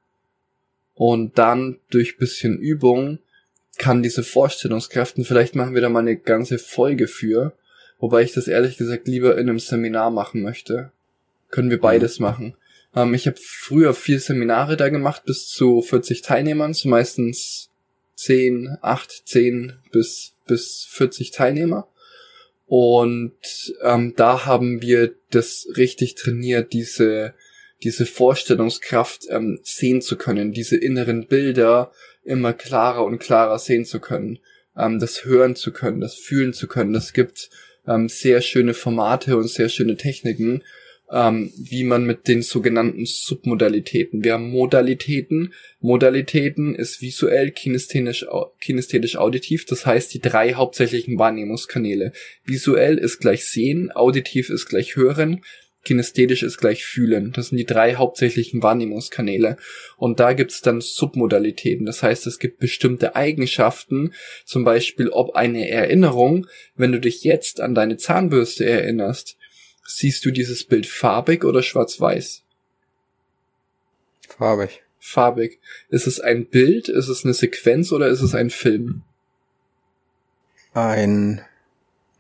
Und 0.94 1.38
dann 1.38 1.78
durch 1.90 2.18
bisschen 2.18 2.58
Übung 2.58 3.18
kann 3.78 4.02
diese 4.02 4.22
Vorstellungskräften, 4.22 5.24
vielleicht 5.24 5.54
machen 5.54 5.74
wir 5.74 5.80
da 5.80 5.88
mal 5.88 6.00
eine 6.00 6.16
ganze 6.16 6.58
Folge 6.58 7.08
für, 7.08 7.54
wobei 7.98 8.22
ich 8.22 8.32
das 8.32 8.48
ehrlich 8.48 8.76
gesagt 8.76 9.08
lieber 9.08 9.38
in 9.38 9.48
einem 9.48 9.58
Seminar 9.58 10.10
machen 10.10 10.42
möchte. 10.42 10.92
Können 11.50 11.70
wir 11.70 11.80
beides 11.80 12.18
mhm. 12.18 12.24
machen. 12.24 12.54
Ähm, 12.94 13.14
ich 13.14 13.26
habe 13.26 13.38
früher 13.42 13.94
vier 13.94 14.20
Seminare 14.20 14.76
da 14.76 14.88
gemacht, 14.88 15.24
bis 15.24 15.48
zu 15.48 15.80
40 15.80 16.22
Teilnehmern, 16.22 16.74
so 16.74 16.88
meistens 16.88 17.70
10, 18.16 18.76
8, 18.82 19.22
10 19.24 19.72
bis, 19.92 20.34
bis 20.46 20.86
40 20.90 21.30
Teilnehmer. 21.30 21.88
Und 22.66 23.32
ähm, 23.82 24.14
da 24.16 24.46
haben 24.46 24.82
wir 24.82 25.14
das 25.30 25.66
richtig 25.76 26.14
trainiert, 26.14 26.72
diese, 26.72 27.34
diese 27.82 28.06
Vorstellungskraft 28.06 29.24
ähm, 29.30 29.60
sehen 29.62 30.02
zu 30.02 30.16
können, 30.16 30.52
diese 30.52 30.76
inneren 30.76 31.26
Bilder 31.26 31.92
immer 32.24 32.52
klarer 32.52 33.04
und 33.04 33.18
klarer 33.18 33.58
sehen 33.58 33.84
zu 33.84 34.00
können, 34.00 34.38
ähm, 34.76 34.98
das 34.98 35.24
hören 35.24 35.56
zu 35.56 35.72
können, 35.72 36.00
das 36.00 36.14
fühlen 36.14 36.52
zu 36.52 36.68
können. 36.68 36.92
Das 36.92 37.12
gibt 37.12 37.50
ähm, 37.86 38.08
sehr 38.08 38.40
schöne 38.40 38.74
Formate 38.74 39.36
und 39.36 39.48
sehr 39.48 39.68
schöne 39.68 39.96
Techniken, 39.96 40.62
ähm, 41.10 41.52
wie 41.56 41.84
man 41.84 42.04
mit 42.04 42.28
den 42.28 42.42
sogenannten 42.42 43.04
Submodalitäten. 43.04 44.22
Wir 44.22 44.34
haben 44.34 44.50
Modalitäten. 44.50 45.54
Modalitäten 45.80 46.74
ist 46.74 47.00
visuell, 47.00 47.50
kinesthetisch, 47.50 48.26
kinesthetisch 48.60 49.16
auditiv. 49.16 49.64
Das 49.66 49.86
heißt, 49.86 50.14
die 50.14 50.20
drei 50.20 50.54
hauptsächlichen 50.54 51.18
Wahrnehmungskanäle. 51.18 52.12
Visuell 52.44 52.98
ist 52.98 53.18
gleich 53.18 53.46
sehen, 53.46 53.90
auditiv 53.90 54.50
ist 54.50 54.66
gleich 54.66 54.96
hören, 54.96 55.42
kinesthetisch 55.84 56.42
ist 56.42 56.58
gleich 56.58 56.84
fühlen. 56.84 57.32
Das 57.32 57.48
sind 57.48 57.58
die 57.58 57.66
drei 57.66 57.94
hauptsächlichen 57.94 58.62
Wahrnehmungskanäle. 58.62 59.56
Und 59.96 60.20
da 60.20 60.32
gibt's 60.32 60.60
dann 60.60 60.80
Submodalitäten. 60.80 61.86
Das 61.86 62.02
heißt, 62.02 62.26
es 62.26 62.38
gibt 62.38 62.58
bestimmte 62.58 63.16
Eigenschaften, 63.16 64.12
zum 64.44 64.64
Beispiel 64.64 65.08
ob 65.08 65.34
eine 65.34 65.68
Erinnerung, 65.68 66.46
wenn 66.76 66.92
du 66.92 67.00
dich 67.00 67.24
jetzt 67.24 67.60
an 67.60 67.74
deine 67.74 67.96
Zahnbürste 67.96 68.66
erinnerst, 68.66 69.36
Siehst 69.92 70.24
du 70.24 70.30
dieses 70.30 70.64
Bild 70.64 70.86
farbig 70.86 71.44
oder 71.44 71.62
schwarz-weiß? 71.62 72.44
Farbig. 74.28 74.82
Farbig. 75.00 75.58
Ist 75.88 76.06
es 76.06 76.20
ein 76.20 76.46
Bild, 76.46 76.88
ist 76.88 77.08
es 77.08 77.24
eine 77.24 77.34
Sequenz 77.34 77.90
oder 77.90 78.06
ist 78.06 78.20
es 78.20 78.34
ein 78.34 78.50
Film? 78.50 79.02
Ein, 80.74 81.44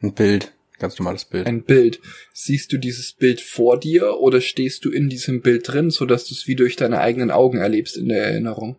ein 0.02 0.14
Bild. 0.14 0.52
Ganz 0.80 0.98
normales 0.98 1.26
Bild. 1.26 1.46
Ein 1.46 1.62
Bild. 1.62 2.00
Siehst 2.32 2.72
du 2.72 2.78
dieses 2.78 3.12
Bild 3.12 3.40
vor 3.42 3.78
dir 3.78 4.18
oder 4.18 4.40
stehst 4.40 4.84
du 4.86 4.90
in 4.90 5.10
diesem 5.10 5.42
Bild 5.42 5.68
drin, 5.68 5.90
sodass 5.90 6.24
du 6.24 6.34
es 6.34 6.48
wie 6.48 6.56
durch 6.56 6.74
deine 6.74 7.00
eigenen 7.00 7.30
Augen 7.30 7.58
erlebst 7.58 7.98
in 7.98 8.08
der 8.08 8.24
Erinnerung? 8.24 8.76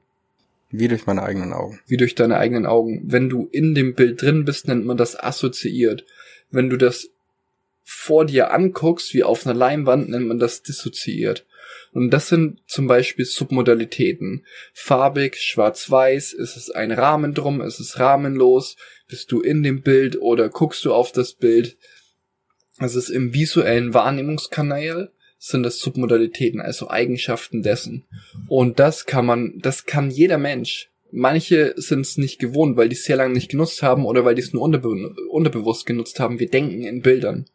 Wie 0.72 0.88
durch 0.88 1.06
meine 1.06 1.22
eigenen 1.22 1.54
Augen. 1.54 1.80
Wie 1.86 1.98
durch 1.98 2.16
deine 2.16 2.38
eigenen 2.38 2.66
Augen. 2.66 3.04
Wenn 3.06 3.30
du 3.30 3.48
in 3.52 3.76
dem 3.76 3.94
Bild 3.94 4.22
drin 4.22 4.46
bist, 4.46 4.68
nennt 4.68 4.86
man 4.86 4.98
das 4.98 5.18
assoziiert. 5.18 6.06
Wenn 6.50 6.70
du 6.72 6.78
das 6.78 7.10
vor 7.84 8.26
dir 8.26 8.52
anguckst, 8.52 9.14
wie 9.14 9.24
auf 9.24 9.46
einer 9.46 9.56
Leinwand, 9.56 10.10
nennt 10.10 10.28
man 10.28 10.40
das 10.40 10.64
dissoziiert. 10.64 11.46
Und 11.94 12.12
das 12.12 12.30
sind 12.30 12.62
zum 12.68 12.88
Beispiel 12.88 13.26
Submodalitäten. 13.26 14.46
Farbig, 14.74 15.38
schwarz-weiß, 15.38 16.34
ist 16.34 16.56
es 16.56 16.70
ein 16.70 16.92
Rahmen 16.92 17.34
drum, 17.34 17.62
ist 17.62 17.80
es 17.80 18.00
rahmenlos, 18.00 18.78
bist 19.08 19.32
du 19.32 19.42
in 19.42 19.62
dem 19.62 19.82
Bild 19.82 20.20
oder 20.22 20.50
guckst 20.50 20.86
du 20.86 20.94
auf 20.94 21.12
das 21.12 21.34
Bild. 21.34 21.78
Es 22.80 22.96
ist 22.96 23.10
im 23.10 23.34
visuellen 23.34 23.94
Wahrnehmungskanal, 23.94 25.12
sind 25.38 25.64
das 25.64 25.80
Submodalitäten, 25.80 26.62
also 26.62 26.90
Eigenschaften 26.90 27.62
dessen. 27.62 28.06
Und 28.48 28.80
das 28.80 29.06
kann 29.06 29.26
man, 29.26 29.60
das 29.60 29.86
kann 29.86 30.12
jeder 30.12 30.38
Mensch. 30.38 30.90
Manche 31.12 31.74
sind 31.76 32.02
es 32.02 32.18
nicht 32.18 32.40
gewohnt, 32.40 32.78
weil 32.78 32.88
die 32.88 32.96
es 32.96 33.04
sehr 33.04 33.18
lange 33.18 33.34
nicht 33.34 33.52
genutzt 33.52 33.84
haben 33.84 34.06
oder 34.06 34.24
weil 34.24 34.36
die 34.36 34.42
es 34.42 34.54
nur 34.54 34.62
unterbe 34.62 35.14
unterbewusst 35.30 35.86
genutzt 35.86 36.22
haben. 36.22 36.40
Wir 36.40 36.50
denken 36.50 36.84
in 36.84 37.02
Bildern 37.02 37.48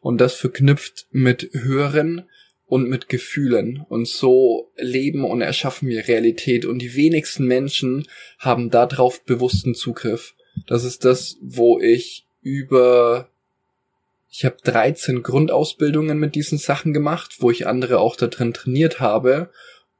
und 0.00 0.20
das 0.20 0.34
verknüpft 0.34 1.06
mit 1.10 1.50
Hören 1.54 2.28
und 2.74 2.88
mit 2.88 3.08
Gefühlen. 3.08 3.86
Und 3.88 4.08
so 4.08 4.72
leben 4.76 5.24
und 5.24 5.42
erschaffen 5.42 5.88
wir 5.88 6.08
Realität. 6.08 6.64
Und 6.64 6.80
die 6.80 6.96
wenigsten 6.96 7.46
Menschen 7.46 8.08
haben 8.40 8.68
darauf 8.68 9.22
bewussten 9.22 9.76
Zugriff. 9.76 10.34
Das 10.66 10.82
ist 10.82 11.04
das, 11.04 11.36
wo 11.40 11.78
ich 11.78 12.26
über 12.42 13.28
ich 14.28 14.44
habe 14.44 14.56
13 14.64 15.22
Grundausbildungen 15.22 16.18
mit 16.18 16.34
diesen 16.34 16.58
Sachen 16.58 16.92
gemacht, 16.92 17.36
wo 17.38 17.52
ich 17.52 17.68
andere 17.68 18.00
auch 18.00 18.16
da 18.16 18.26
drin 18.26 18.52
trainiert 18.52 18.98
habe 18.98 19.50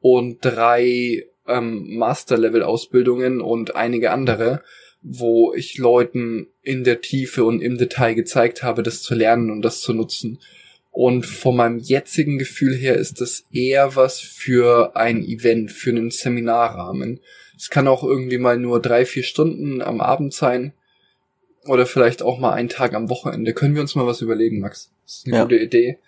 und 0.00 0.38
drei 0.44 1.26
ähm, 1.46 1.96
Master-Level-Ausbildungen 1.96 3.40
und 3.40 3.76
einige 3.76 4.10
andere 4.10 4.64
wo 5.06 5.52
ich 5.52 5.76
Leuten 5.76 6.46
in 6.62 6.82
der 6.82 7.02
Tiefe 7.02 7.44
und 7.44 7.60
im 7.60 7.76
Detail 7.76 8.14
gezeigt 8.14 8.62
habe, 8.62 8.82
das 8.82 9.02
zu 9.02 9.14
lernen 9.14 9.50
und 9.50 9.60
das 9.60 9.82
zu 9.82 9.92
nutzen. 9.92 10.40
Und 10.94 11.26
von 11.26 11.56
meinem 11.56 11.78
jetzigen 11.80 12.38
Gefühl 12.38 12.76
her 12.76 12.94
ist 12.94 13.20
das 13.20 13.46
eher 13.50 13.96
was 13.96 14.20
für 14.20 14.94
ein 14.94 15.24
Event, 15.24 15.72
für 15.72 15.90
einen 15.90 16.12
Seminarrahmen. 16.12 17.18
Es 17.56 17.68
kann 17.68 17.88
auch 17.88 18.04
irgendwie 18.04 18.38
mal 18.38 18.58
nur 18.58 18.80
drei, 18.80 19.04
vier 19.04 19.24
Stunden 19.24 19.82
am 19.82 20.00
Abend 20.00 20.32
sein. 20.32 20.72
Oder 21.66 21.86
vielleicht 21.86 22.22
auch 22.22 22.38
mal 22.38 22.52
einen 22.52 22.68
Tag 22.68 22.94
am 22.94 23.10
Wochenende. 23.10 23.54
Können 23.54 23.74
wir 23.74 23.82
uns 23.82 23.96
mal 23.96 24.06
was 24.06 24.20
überlegen, 24.20 24.60
Max? 24.60 24.92
Das 25.04 25.16
ist 25.16 25.26
eine 25.26 25.36
ja. 25.36 25.42
gute 25.42 25.56
Idee. 25.56 25.98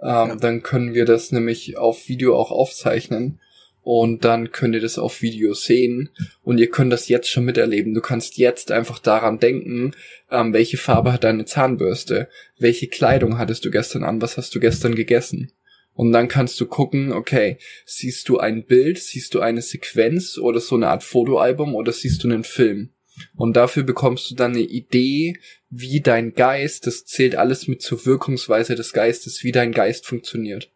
Ähm, 0.00 0.08
ja. 0.08 0.34
Dann 0.34 0.64
können 0.64 0.94
wir 0.94 1.04
das 1.04 1.30
nämlich 1.30 1.78
auf 1.78 2.08
Video 2.08 2.36
auch 2.36 2.50
aufzeichnen 2.50 3.38
und 3.84 4.24
dann 4.24 4.50
könnt 4.50 4.74
ihr 4.74 4.80
das 4.80 4.98
auf 4.98 5.20
Video 5.20 5.52
sehen 5.52 6.08
und 6.42 6.58
ihr 6.58 6.70
könnt 6.70 6.90
das 6.92 7.08
jetzt 7.08 7.28
schon 7.28 7.44
miterleben. 7.44 7.92
Du 7.92 8.00
kannst 8.00 8.38
jetzt 8.38 8.72
einfach 8.72 8.98
daran 8.98 9.38
denken, 9.38 9.92
ähm, 10.30 10.54
welche 10.54 10.78
Farbe 10.78 11.12
hat 11.12 11.24
deine 11.24 11.44
Zahnbürste, 11.44 12.28
welche 12.58 12.88
Kleidung 12.88 13.36
hattest 13.36 13.64
du 13.64 13.70
gestern 13.70 14.02
an, 14.02 14.22
was 14.22 14.38
hast 14.38 14.54
du 14.54 14.60
gestern 14.60 14.94
gegessen. 14.94 15.52
Und 15.92 16.12
dann 16.12 16.28
kannst 16.28 16.58
du 16.60 16.66
gucken, 16.66 17.12
okay, 17.12 17.58
siehst 17.84 18.28
du 18.30 18.38
ein 18.38 18.64
Bild, 18.64 18.98
siehst 18.98 19.34
du 19.34 19.40
eine 19.40 19.60
Sequenz 19.60 20.38
oder 20.38 20.60
so 20.60 20.76
eine 20.76 20.88
Art 20.88 21.04
Fotoalbum 21.04 21.74
oder 21.74 21.92
siehst 21.92 22.24
du 22.24 22.28
einen 22.28 22.42
Film? 22.42 22.90
Und 23.36 23.56
dafür 23.56 23.84
bekommst 23.84 24.30
du 24.30 24.34
dann 24.34 24.52
eine 24.52 24.62
Idee, 24.62 25.38
wie 25.68 26.00
dein 26.00 26.32
Geist, 26.32 26.86
das 26.86 27.04
zählt 27.04 27.36
alles 27.36 27.68
mit 27.68 27.82
zur 27.82 28.06
Wirkungsweise 28.06 28.74
des 28.74 28.92
Geistes, 28.92 29.44
wie 29.44 29.52
dein 29.52 29.72
Geist 29.72 30.06
funktioniert. 30.06 30.73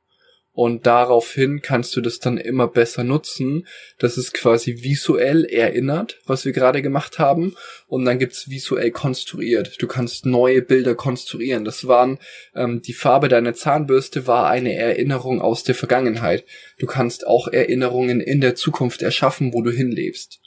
Und 0.58 0.86
daraufhin 0.86 1.62
kannst 1.62 1.94
du 1.94 2.00
das 2.00 2.18
dann 2.18 2.36
immer 2.36 2.66
besser 2.66 3.04
nutzen, 3.04 3.64
dass 3.98 4.16
es 4.16 4.32
quasi 4.32 4.82
visuell 4.82 5.44
erinnert, 5.44 6.18
was 6.26 6.44
wir 6.44 6.50
gerade 6.50 6.82
gemacht 6.82 7.20
haben. 7.20 7.54
Und 7.86 8.04
dann 8.04 8.18
gibt's 8.18 8.50
visuell 8.50 8.90
konstruiert. 8.90 9.80
Du 9.80 9.86
kannst 9.86 10.26
neue 10.26 10.60
Bilder 10.60 10.96
konstruieren. 10.96 11.64
Das 11.64 11.86
waren, 11.86 12.18
ähm, 12.56 12.82
die 12.82 12.92
Farbe 12.92 13.28
deiner 13.28 13.54
Zahnbürste 13.54 14.26
war 14.26 14.50
eine 14.50 14.74
Erinnerung 14.74 15.40
aus 15.40 15.62
der 15.62 15.76
Vergangenheit. 15.76 16.44
Du 16.80 16.86
kannst 16.86 17.24
auch 17.24 17.46
Erinnerungen 17.46 18.20
in 18.20 18.40
der 18.40 18.56
Zukunft 18.56 19.00
erschaffen, 19.00 19.52
wo 19.52 19.62
du 19.62 19.70
hinlebst. 19.70 20.40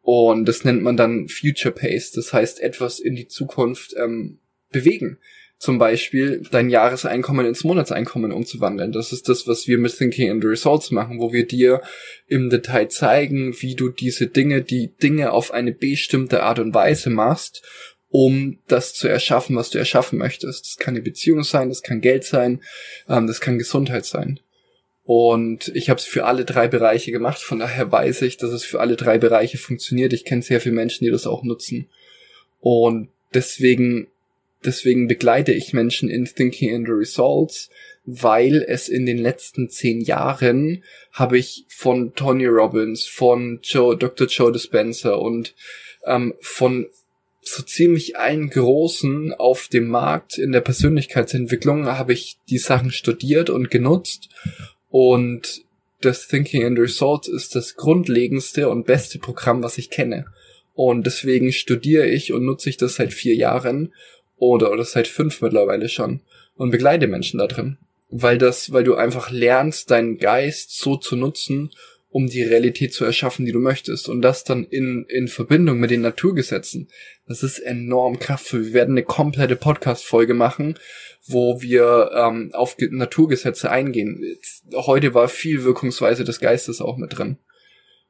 Und 0.00 0.46
das 0.46 0.64
nennt 0.64 0.82
man 0.82 0.96
dann 0.96 1.28
Future 1.28 1.72
Pace. 1.72 2.10
Das 2.10 2.32
heißt, 2.32 2.58
etwas 2.58 2.98
in 2.98 3.14
die 3.14 3.28
Zukunft 3.28 3.94
ähm, 3.96 4.40
bewegen 4.72 5.18
zum 5.62 5.78
Beispiel 5.78 6.42
dein 6.50 6.70
Jahreseinkommen 6.70 7.46
ins 7.46 7.62
Monatseinkommen 7.62 8.32
umzuwandeln. 8.32 8.90
Das 8.90 9.12
ist 9.12 9.28
das, 9.28 9.46
was 9.46 9.68
wir 9.68 9.78
mit 9.78 9.96
Thinking 9.96 10.28
and 10.28 10.44
Results 10.44 10.90
machen, 10.90 11.20
wo 11.20 11.32
wir 11.32 11.46
dir 11.46 11.82
im 12.26 12.50
Detail 12.50 12.88
zeigen, 12.88 13.54
wie 13.60 13.76
du 13.76 13.88
diese 13.88 14.26
Dinge, 14.26 14.62
die 14.62 14.88
Dinge 15.00 15.30
auf 15.30 15.52
eine 15.52 15.70
bestimmte 15.70 16.42
Art 16.42 16.58
und 16.58 16.74
Weise 16.74 17.10
machst, 17.10 17.62
um 18.08 18.58
das 18.66 18.92
zu 18.94 19.06
erschaffen, 19.06 19.54
was 19.54 19.70
du 19.70 19.78
erschaffen 19.78 20.18
möchtest. 20.18 20.66
Das 20.66 20.76
kann 20.78 20.94
eine 20.96 21.04
Beziehung 21.04 21.44
sein, 21.44 21.68
das 21.68 21.84
kann 21.84 22.00
Geld 22.00 22.24
sein, 22.24 22.60
ähm, 23.08 23.28
das 23.28 23.40
kann 23.40 23.56
Gesundheit 23.56 24.04
sein. 24.04 24.40
Und 25.04 25.70
ich 25.76 25.90
habe 25.90 25.98
es 25.98 26.06
für 26.06 26.24
alle 26.24 26.44
drei 26.44 26.66
Bereiche 26.66 27.12
gemacht, 27.12 27.38
von 27.38 27.60
daher 27.60 27.92
weiß 27.92 28.22
ich, 28.22 28.36
dass 28.36 28.50
es 28.50 28.64
für 28.64 28.80
alle 28.80 28.96
drei 28.96 29.16
Bereiche 29.16 29.58
funktioniert. 29.58 30.12
Ich 30.12 30.24
kenne 30.24 30.42
sehr 30.42 30.60
viele 30.60 30.74
Menschen, 30.74 31.04
die 31.04 31.12
das 31.12 31.28
auch 31.28 31.44
nutzen. 31.44 31.88
Und 32.58 33.10
deswegen 33.32 34.08
Deswegen 34.64 35.08
begleite 35.08 35.52
ich 35.52 35.72
Menschen 35.72 36.08
in 36.08 36.24
Thinking 36.24 36.74
and 36.74 36.86
the 36.86 36.92
Results, 36.92 37.70
weil 38.04 38.64
es 38.66 38.88
in 38.88 39.06
den 39.06 39.18
letzten 39.18 39.68
zehn 39.68 40.00
Jahren 40.00 40.82
habe 41.12 41.38
ich 41.38 41.64
von 41.68 42.14
Tony 42.14 42.46
Robbins, 42.46 43.06
von 43.06 43.60
Joe, 43.62 43.96
Dr. 43.96 44.26
Joe 44.26 44.52
Dispenza 44.52 45.14
und 45.14 45.54
ähm, 46.06 46.34
von 46.40 46.86
so 47.40 47.62
ziemlich 47.62 48.16
allen 48.16 48.50
Großen 48.50 49.34
auf 49.34 49.68
dem 49.68 49.88
Markt 49.88 50.38
in 50.38 50.52
der 50.52 50.60
Persönlichkeitsentwicklung 50.60 51.86
habe 51.86 52.12
ich 52.12 52.38
die 52.48 52.58
Sachen 52.58 52.92
studiert 52.92 53.50
und 53.50 53.70
genutzt 53.70 54.28
und 54.88 55.64
das 56.00 56.28
Thinking 56.28 56.64
and 56.64 56.78
Results 56.78 57.28
ist 57.28 57.54
das 57.54 57.76
grundlegendste 57.76 58.68
und 58.68 58.86
beste 58.86 59.18
Programm, 59.18 59.62
was 59.62 59.78
ich 59.78 59.90
kenne. 59.90 60.26
Und 60.74 61.06
deswegen 61.06 61.52
studiere 61.52 62.06
ich 62.06 62.32
und 62.32 62.44
nutze 62.44 62.68
ich 62.68 62.76
das 62.76 62.96
seit 62.96 63.12
vier 63.12 63.34
Jahren 63.34 63.92
oder, 64.42 64.72
oder 64.72 64.84
seit 64.84 65.06
fünf 65.06 65.40
mittlerweile 65.40 65.88
schon 65.88 66.20
und 66.56 66.72
begleite 66.72 67.06
Menschen 67.06 67.38
da 67.38 67.46
drin. 67.46 67.78
Weil 68.08 68.38
das, 68.38 68.72
weil 68.72 68.82
du 68.82 68.96
einfach 68.96 69.30
lernst, 69.30 69.90
deinen 69.92 70.18
Geist 70.18 70.76
so 70.76 70.96
zu 70.96 71.14
nutzen, 71.14 71.70
um 72.08 72.26
die 72.26 72.42
Realität 72.42 72.92
zu 72.92 73.04
erschaffen, 73.04 73.46
die 73.46 73.52
du 73.52 73.60
möchtest. 73.60 74.08
Und 74.08 74.20
das 74.20 74.42
dann 74.42 74.64
in, 74.64 75.06
in 75.08 75.28
Verbindung 75.28 75.78
mit 75.78 75.92
den 75.92 76.00
Naturgesetzen. 76.00 76.88
Das 77.26 77.44
ist 77.44 77.60
enorm 77.60 78.18
kraftvoll. 78.18 78.66
Wir 78.66 78.72
werden 78.74 78.94
eine 78.94 79.04
komplette 79.04 79.54
Podcast-Folge 79.54 80.34
machen, 80.34 80.74
wo 81.24 81.62
wir 81.62 82.10
ähm, 82.12 82.50
auf 82.52 82.76
Naturgesetze 82.78 83.70
eingehen. 83.70 84.36
Heute 84.74 85.14
war 85.14 85.28
viel 85.28 85.62
Wirkungsweise 85.62 86.24
des 86.24 86.40
Geistes 86.40 86.80
auch 86.80 86.96
mit 86.96 87.16
drin. 87.16 87.38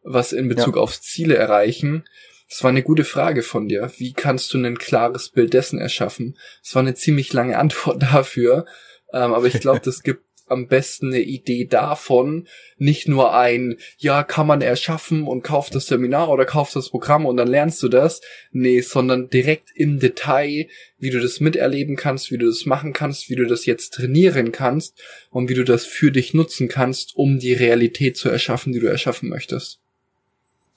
Was 0.03 0.33
in 0.33 0.49
Bezug 0.49 0.77
ja. 0.77 0.83
aufs 0.83 1.03
Ziele 1.03 1.37
erreichen 1.37 2.05
das 2.53 2.63
war 2.63 2.69
eine 2.69 2.83
gute 2.83 3.05
Frage 3.05 3.43
von 3.43 3.67
dir. 3.67 3.91
Wie 3.97 4.13
kannst 4.13 4.53
du 4.53 4.59
ein 4.59 4.77
klares 4.77 5.31
Bild 5.31 5.55
dessen 5.55 5.79
erschaffen? 5.79 6.37
Das 6.63 6.75
war 6.75 6.83
eine 6.83 6.93
ziemlich 6.93 7.33
lange 7.33 7.57
Antwort 7.59 8.03
dafür. 8.03 8.67
Ähm, 9.11 9.33
aber 9.33 9.47
ich 9.47 9.59
glaube, 9.59 9.81
das 9.83 10.03
gibt 10.03 10.23
am 10.49 10.69
besten 10.69 11.07
eine 11.07 11.23
Idee 11.23 11.65
davon, 11.65 12.47
nicht 12.77 13.09
nur 13.09 13.35
ein, 13.35 13.79
ja, 13.97 14.23
kann 14.23 14.47
man 14.47 14.61
erschaffen 14.61 15.27
und 15.27 15.43
kauf 15.43 15.71
das 15.71 15.87
Seminar 15.87 16.29
oder 16.29 16.45
kauf 16.45 16.71
das 16.73 16.91
Programm 16.91 17.25
und 17.25 17.39
dann 17.39 17.49
lernst 17.49 17.83
du 17.83 17.89
das. 17.89 18.21
Nee, 18.51 18.83
sondern 18.83 19.31
direkt 19.31 19.71
im 19.75 19.99
Detail, 19.99 20.69
wie 20.99 21.09
du 21.09 21.21
das 21.21 21.41
miterleben 21.41 21.97
kannst, 21.97 22.31
wie 22.31 22.37
du 22.37 22.45
das 22.45 22.67
machen 22.67 22.93
kannst, 22.93 23.31
wie 23.31 23.37
du 23.37 23.47
das 23.47 23.65
jetzt 23.65 23.95
trainieren 23.95 24.53
kannst 24.53 25.03
und 25.31 25.49
wie 25.49 25.55
du 25.55 25.65
das 25.65 25.87
für 25.87 26.13
dich 26.13 26.35
nutzen 26.35 26.69
kannst, 26.69 27.17
um 27.17 27.39
die 27.39 27.55
Realität 27.55 28.19
zu 28.19 28.29
erschaffen, 28.29 28.75
die 28.75 28.81
du 28.81 28.89
erschaffen 28.89 29.31
möchtest. 29.31 29.81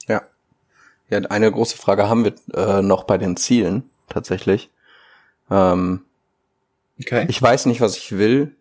Ja, 0.08 0.26
ja, 1.08 1.18
eine 1.18 1.50
große 1.50 1.76
Frage 1.76 2.08
haben 2.08 2.24
wir 2.24 2.34
äh, 2.54 2.82
noch 2.82 3.04
bei 3.04 3.18
den 3.18 3.36
Zielen 3.36 3.88
tatsächlich. 4.08 4.70
Ähm, 5.50 6.04
okay. 7.00 7.26
Ich 7.28 7.40
weiß 7.40 7.66
nicht, 7.66 7.80
was 7.80 7.96
ich 7.96 8.16
will. 8.16 8.56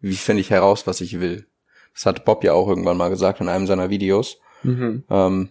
Wie 0.00 0.16
finde 0.16 0.40
ich 0.40 0.50
heraus, 0.50 0.86
was 0.86 1.00
ich 1.00 1.20
will? 1.20 1.46
Das 1.94 2.06
hat 2.06 2.24
Bob 2.24 2.44
ja 2.44 2.52
auch 2.52 2.68
irgendwann 2.68 2.96
mal 2.96 3.10
gesagt 3.10 3.40
in 3.40 3.48
einem 3.48 3.66
seiner 3.66 3.90
Videos. 3.90 4.38
Mhm. 4.62 5.04
Ähm, 5.10 5.50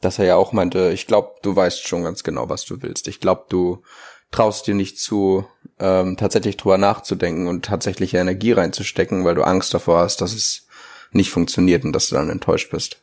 dass 0.00 0.18
er 0.18 0.26
ja 0.26 0.36
auch 0.36 0.52
meinte, 0.52 0.92
ich 0.92 1.06
glaube, 1.06 1.34
du 1.42 1.56
weißt 1.56 1.86
schon 1.86 2.04
ganz 2.04 2.22
genau, 2.22 2.48
was 2.48 2.64
du 2.64 2.82
willst. 2.82 3.08
Ich 3.08 3.20
glaube, 3.20 3.46
du 3.48 3.82
traust 4.30 4.66
dir 4.66 4.74
nicht 4.74 4.98
zu, 5.00 5.44
ähm, 5.80 6.16
tatsächlich 6.16 6.56
drüber 6.56 6.78
nachzudenken 6.78 7.48
und 7.48 7.64
tatsächlich 7.64 8.14
Energie 8.14 8.52
reinzustecken, 8.52 9.24
weil 9.24 9.34
du 9.34 9.42
Angst 9.42 9.74
davor 9.74 10.00
hast, 10.00 10.20
dass 10.20 10.34
es 10.34 10.66
nicht 11.10 11.30
funktioniert 11.30 11.84
und 11.84 11.92
dass 11.92 12.08
du 12.08 12.14
dann 12.14 12.30
enttäuscht 12.30 12.70
bist. 12.70 12.98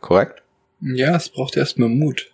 Korrekt? 0.00 0.42
Ja, 0.80 1.16
es 1.16 1.28
braucht 1.28 1.56
erstmal 1.56 1.88
Mut. 1.88 2.32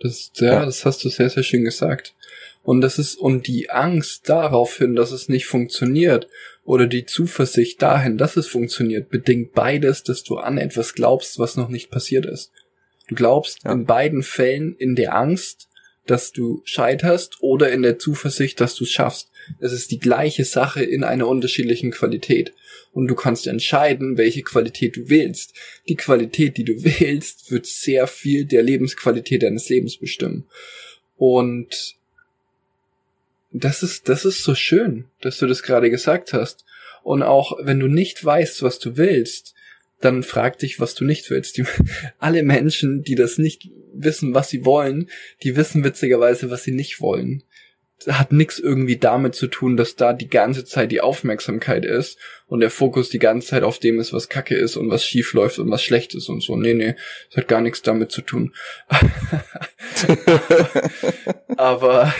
Das, 0.00 0.30
ja, 0.36 0.54
ja, 0.54 0.64
das 0.64 0.84
hast 0.84 1.04
du 1.04 1.08
sehr, 1.08 1.30
sehr 1.30 1.42
schön 1.42 1.64
gesagt. 1.64 2.14
Und 2.62 2.80
das 2.80 2.98
ist, 2.98 3.16
und 3.16 3.46
die 3.46 3.70
Angst 3.70 4.28
darauf 4.28 4.76
hin, 4.76 4.94
dass 4.94 5.10
es 5.10 5.28
nicht 5.28 5.46
funktioniert, 5.46 6.28
oder 6.64 6.86
die 6.86 7.06
Zuversicht 7.06 7.80
dahin, 7.80 8.18
dass 8.18 8.36
es 8.36 8.46
funktioniert, 8.46 9.08
bedingt 9.08 9.54
beides, 9.54 10.02
dass 10.02 10.22
du 10.22 10.36
an 10.36 10.58
etwas 10.58 10.92
glaubst, 10.92 11.38
was 11.38 11.56
noch 11.56 11.70
nicht 11.70 11.90
passiert 11.90 12.26
ist. 12.26 12.52
Du 13.08 13.14
glaubst 13.14 13.64
ja. 13.64 13.72
in 13.72 13.86
beiden 13.86 14.22
Fällen 14.22 14.76
in 14.76 14.94
der 14.94 15.14
Angst, 15.16 15.67
dass 16.08 16.32
du 16.32 16.62
scheiterst 16.64 17.36
oder 17.40 17.70
in 17.70 17.82
der 17.82 17.98
Zuversicht, 17.98 18.60
dass 18.60 18.74
du 18.74 18.84
es 18.84 18.90
schaffst. 18.90 19.30
Es 19.60 19.72
ist 19.72 19.90
die 19.90 19.98
gleiche 19.98 20.44
Sache 20.44 20.82
in 20.82 21.04
einer 21.04 21.28
unterschiedlichen 21.28 21.90
Qualität 21.90 22.54
und 22.92 23.08
du 23.08 23.14
kannst 23.14 23.46
entscheiden, 23.46 24.16
welche 24.16 24.42
Qualität 24.42 24.96
du 24.96 25.10
wählst. 25.10 25.54
Die 25.86 25.96
Qualität, 25.96 26.56
die 26.56 26.64
du 26.64 26.72
wählst, 26.82 27.50
wird 27.50 27.66
sehr 27.66 28.06
viel 28.06 28.46
der 28.46 28.62
Lebensqualität 28.62 29.42
deines 29.42 29.68
Lebens 29.68 29.98
bestimmen. 29.98 30.46
Und 31.16 31.96
das 33.52 33.82
ist, 33.82 34.08
das 34.08 34.24
ist 34.24 34.42
so 34.42 34.54
schön, 34.54 35.04
dass 35.20 35.38
du 35.38 35.46
das 35.46 35.62
gerade 35.62 35.90
gesagt 35.90 36.32
hast. 36.32 36.64
Und 37.02 37.22
auch 37.22 37.58
wenn 37.62 37.80
du 37.80 37.86
nicht 37.86 38.24
weißt, 38.24 38.62
was 38.62 38.78
du 38.78 38.96
willst, 38.96 39.54
dann 40.00 40.22
frag 40.22 40.58
dich, 40.58 40.80
was 40.80 40.94
du 40.94 41.04
nicht 41.04 41.28
willst. 41.30 41.56
Die, 41.56 41.64
alle 42.18 42.42
Menschen, 42.42 43.02
die 43.02 43.14
das 43.14 43.38
nicht 43.38 43.70
wissen, 43.92 44.34
was 44.34 44.48
sie 44.48 44.64
wollen, 44.64 45.08
die 45.42 45.56
wissen 45.56 45.84
witzigerweise, 45.84 46.50
was 46.50 46.64
sie 46.64 46.72
nicht 46.72 47.00
wollen 47.00 47.42
hat 48.06 48.32
nichts 48.32 48.58
irgendwie 48.58 48.96
damit 48.96 49.34
zu 49.34 49.48
tun, 49.48 49.76
dass 49.76 49.96
da 49.96 50.12
die 50.12 50.28
ganze 50.28 50.64
Zeit 50.64 50.92
die 50.92 51.00
Aufmerksamkeit 51.00 51.84
ist 51.84 52.18
und 52.46 52.60
der 52.60 52.70
Fokus 52.70 53.08
die 53.08 53.18
ganze 53.18 53.48
Zeit 53.48 53.62
auf 53.64 53.78
dem 53.78 53.98
ist, 53.98 54.12
was 54.12 54.28
Kacke 54.28 54.54
ist 54.54 54.76
und 54.76 54.88
was 54.90 55.04
schief 55.04 55.32
läuft 55.32 55.58
und 55.58 55.70
was 55.70 55.82
schlecht 55.82 56.14
ist 56.14 56.28
und 56.28 56.42
so. 56.42 56.56
Nee, 56.56 56.74
nee, 56.74 56.94
das 57.28 57.38
hat 57.38 57.48
gar 57.48 57.60
nichts 57.60 57.82
damit 57.82 58.12
zu 58.12 58.22
tun. 58.22 58.54
aber, 61.56 62.14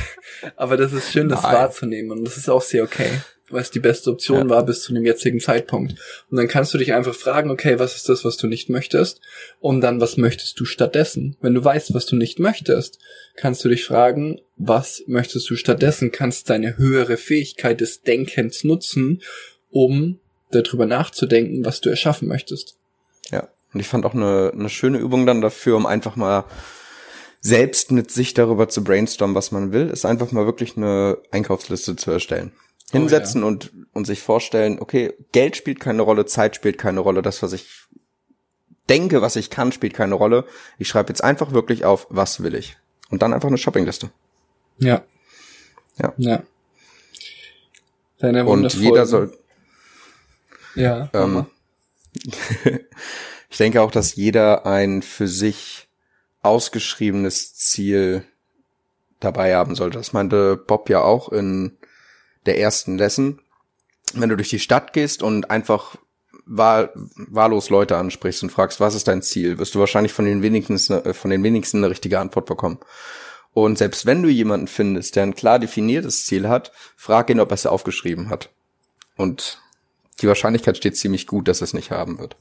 aber 0.56 0.76
das 0.76 0.92
ist 0.92 1.12
schön, 1.12 1.28
das 1.28 1.42
Nein. 1.42 1.54
wahrzunehmen 1.54 2.10
und 2.10 2.24
das 2.24 2.36
ist 2.36 2.48
auch 2.48 2.62
sehr 2.62 2.82
okay 2.82 3.10
was 3.50 3.70
die 3.70 3.80
beste 3.80 4.10
Option 4.10 4.48
ja. 4.48 4.48
war 4.48 4.64
bis 4.64 4.82
zu 4.82 4.92
dem 4.92 5.04
jetzigen 5.04 5.40
Zeitpunkt. 5.40 5.94
Und 6.30 6.36
dann 6.36 6.48
kannst 6.48 6.74
du 6.74 6.78
dich 6.78 6.92
einfach 6.92 7.14
fragen, 7.14 7.50
okay, 7.50 7.78
was 7.78 7.96
ist 7.96 8.08
das, 8.08 8.24
was 8.24 8.36
du 8.36 8.46
nicht 8.46 8.68
möchtest? 8.68 9.20
Und 9.60 9.80
dann, 9.80 10.00
was 10.00 10.16
möchtest 10.16 10.58
du 10.60 10.64
stattdessen? 10.64 11.36
Wenn 11.40 11.54
du 11.54 11.64
weißt, 11.64 11.94
was 11.94 12.06
du 12.06 12.16
nicht 12.16 12.38
möchtest, 12.38 12.98
kannst 13.36 13.64
du 13.64 13.68
dich 13.68 13.84
fragen, 13.84 14.40
was 14.56 15.02
möchtest 15.06 15.48
du 15.50 15.56
stattdessen? 15.56 16.12
Kannst 16.12 16.50
deine 16.50 16.76
höhere 16.76 17.16
Fähigkeit 17.16 17.80
des 17.80 18.02
Denkens 18.02 18.64
nutzen, 18.64 19.22
um 19.70 20.18
darüber 20.50 20.86
nachzudenken, 20.86 21.64
was 21.64 21.80
du 21.80 21.90
erschaffen 21.90 22.28
möchtest. 22.28 22.76
Ja, 23.30 23.48
und 23.72 23.80
ich 23.80 23.86
fand 23.86 24.04
auch 24.04 24.14
eine, 24.14 24.52
eine 24.52 24.70
schöne 24.70 24.98
Übung 24.98 25.26
dann 25.26 25.40
dafür, 25.40 25.76
um 25.76 25.86
einfach 25.86 26.16
mal 26.16 26.44
selbst 27.40 27.92
mit 27.92 28.10
sich 28.10 28.34
darüber 28.34 28.68
zu 28.68 28.82
brainstormen, 28.82 29.36
was 29.36 29.52
man 29.52 29.72
will, 29.72 29.88
ist 29.90 30.04
einfach 30.04 30.32
mal 30.32 30.46
wirklich 30.46 30.76
eine 30.76 31.18
Einkaufsliste 31.30 31.94
zu 31.94 32.10
erstellen 32.10 32.52
hinsetzen 32.90 33.42
oh, 33.42 33.46
ja. 33.46 33.52
und, 33.52 33.72
und 33.92 34.06
sich 34.06 34.22
vorstellen, 34.22 34.78
okay, 34.80 35.14
Geld 35.32 35.56
spielt 35.56 35.80
keine 35.80 36.02
Rolle, 36.02 36.26
Zeit 36.26 36.56
spielt 36.56 36.78
keine 36.78 37.00
Rolle, 37.00 37.22
das, 37.22 37.42
was 37.42 37.52
ich 37.52 37.68
denke, 38.88 39.20
was 39.20 39.36
ich 39.36 39.50
kann, 39.50 39.72
spielt 39.72 39.94
keine 39.94 40.14
Rolle. 40.14 40.46
Ich 40.78 40.88
schreibe 40.88 41.10
jetzt 41.10 41.22
einfach 41.22 41.52
wirklich 41.52 41.84
auf, 41.84 42.06
was 42.10 42.42
will 42.42 42.54
ich. 42.54 42.76
Und 43.10 43.22
dann 43.22 43.34
einfach 43.34 43.48
eine 43.48 43.58
Shoppingliste. 43.58 44.10
Ja. 44.78 45.02
Ja. 45.98 46.14
Ja. 46.16 46.42
Deine 48.18 48.46
und 48.46 48.72
jeder 48.74 49.06
soll. 49.06 49.36
Ja. 50.74 51.10
Ähm, 51.12 51.46
ich 53.50 53.56
denke 53.56 53.82
auch, 53.82 53.90
dass 53.90 54.16
jeder 54.16 54.66
ein 54.66 55.02
für 55.02 55.28
sich 55.28 55.88
ausgeschriebenes 56.42 57.54
Ziel 57.54 58.24
dabei 59.20 59.54
haben 59.54 59.74
sollte. 59.74 59.98
Das 59.98 60.12
meinte 60.12 60.56
Bob 60.56 60.88
ja 60.88 61.02
auch 61.02 61.30
in 61.30 61.76
der 62.48 62.58
ersten 62.58 62.98
Lesson. 62.98 63.40
Wenn 64.14 64.28
du 64.28 64.36
durch 64.36 64.48
die 64.48 64.58
Stadt 64.58 64.92
gehst 64.92 65.22
und 65.22 65.50
einfach 65.50 65.96
wahl, 66.46 66.92
wahllos 67.14 67.70
Leute 67.70 67.96
ansprichst 67.96 68.42
und 68.42 68.50
fragst, 68.50 68.80
was 68.80 68.94
ist 68.94 69.06
dein 69.06 69.22
Ziel, 69.22 69.58
wirst 69.58 69.74
du 69.74 69.80
wahrscheinlich 69.80 70.12
von 70.12 70.24
den 70.24 70.42
wenigsten, 70.42 70.76
äh, 70.90 71.14
von 71.14 71.30
den 71.30 71.42
wenigsten 71.42 71.78
eine 71.78 71.90
richtige 71.90 72.18
Antwort 72.18 72.46
bekommen. 72.46 72.78
Und 73.52 73.78
selbst 73.78 74.06
wenn 74.06 74.22
du 74.22 74.28
jemanden 74.28 74.66
findest, 74.66 75.16
der 75.16 75.24
ein 75.24 75.34
klar 75.34 75.58
definiertes 75.58 76.24
Ziel 76.24 76.48
hat, 76.48 76.72
frag 76.96 77.30
ihn, 77.30 77.40
ob 77.40 77.50
er 77.50 77.54
es 77.54 77.66
aufgeschrieben 77.66 78.30
hat. 78.30 78.50
Und 79.16 79.60
die 80.20 80.26
Wahrscheinlichkeit 80.26 80.76
steht 80.76 80.96
ziemlich 80.96 81.26
gut, 81.26 81.48
dass 81.48 81.60
es 81.60 81.74
nicht 81.74 81.90
haben 81.90 82.18
wird. 82.18 82.36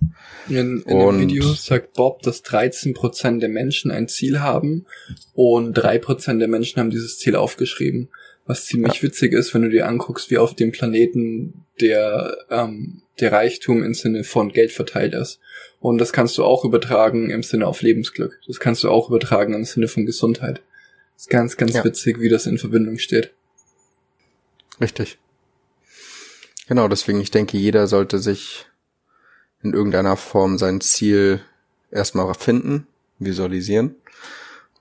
In, 0.48 0.84
in 0.86 1.00
dem 1.00 1.20
Video 1.20 1.54
sagt 1.54 1.94
Bob, 1.94 2.22
dass 2.24 2.44
13% 2.44 3.40
der 3.40 3.50
Menschen 3.50 3.92
ein 3.92 4.08
Ziel 4.08 4.40
haben 4.40 4.86
und 5.34 5.78
3% 5.78 6.40
der 6.40 6.48
Menschen 6.48 6.80
haben 6.80 6.90
dieses 6.90 7.20
Ziel 7.20 7.36
aufgeschrieben. 7.36 8.10
Was 8.48 8.66
ziemlich 8.66 8.96
ja. 8.96 9.04
witzig 9.04 9.34
ist, 9.34 9.54
wenn 9.54 9.62
du 9.62 9.70
dir 9.70 9.88
anguckst, 9.88 10.32
wie 10.32 10.38
auf 10.38 10.56
dem 10.56 10.72
Planeten 10.72 11.66
der, 11.82 12.38
ähm, 12.50 13.02
der 13.20 13.34
Reichtum 13.34 13.84
im 13.84 13.94
Sinne 13.94 14.24
von 14.24 14.52
Geld 14.54 14.72
verteilt 14.72 15.14
ist. 15.14 15.40
Und 15.80 16.00
das 16.00 16.14
kannst 16.14 16.38
du 16.38 16.44
auch 16.44 16.64
übertragen 16.66 17.30
im 17.30 17.44
Sinne 17.44 17.68
auf 17.68 17.82
Lebensglück. 17.82 18.40
Das 18.48 18.60
kannst 18.60 18.84
du 18.84 18.90
auch 18.90 19.10
übertragen 19.10 19.54
im 19.54 19.66
Sinne 19.66 19.88
von 19.88 20.06
Gesundheit. 20.06 20.62
Das 21.14 21.24
ist 21.24 21.30
ganz, 21.30 21.58
ganz 21.58 21.74
ja. 21.74 21.84
witzig, 21.84 22.20
wie 22.20 22.30
das 22.30 22.46
in 22.46 22.58
Verbindung 22.58 22.98
steht. 22.98 23.34
Richtig. 24.80 25.18
Genau, 26.68 26.88
deswegen, 26.88 27.22
ich 27.22 27.32
denke, 27.32 27.58
jeder 27.58 27.88
sollte 27.88 28.20
sich 28.20 28.66
in 29.62 29.74
irgendeiner 29.74 30.18
Form 30.18 30.58
sein 30.58 30.82
Ziel 30.82 31.42
erstmal 31.92 32.34
finden, 32.34 32.88
visualisieren 33.20 33.96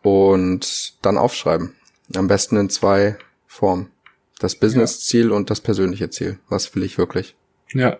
und 0.02 0.94
dann 1.02 1.16
aufschreiben. 1.16 1.74
Am 2.14 2.28
besten 2.28 2.56
in 2.56 2.70
zwei 2.70 3.16
Formen. 3.56 3.90
Das 4.38 4.56
Business-Ziel 4.56 5.30
ja. 5.30 5.36
und 5.36 5.50
das 5.50 5.60
persönliche 5.60 6.10
Ziel. 6.10 6.38
Was 6.48 6.74
will 6.74 6.82
ich 6.82 6.98
wirklich? 6.98 7.34
Ja. 7.72 7.98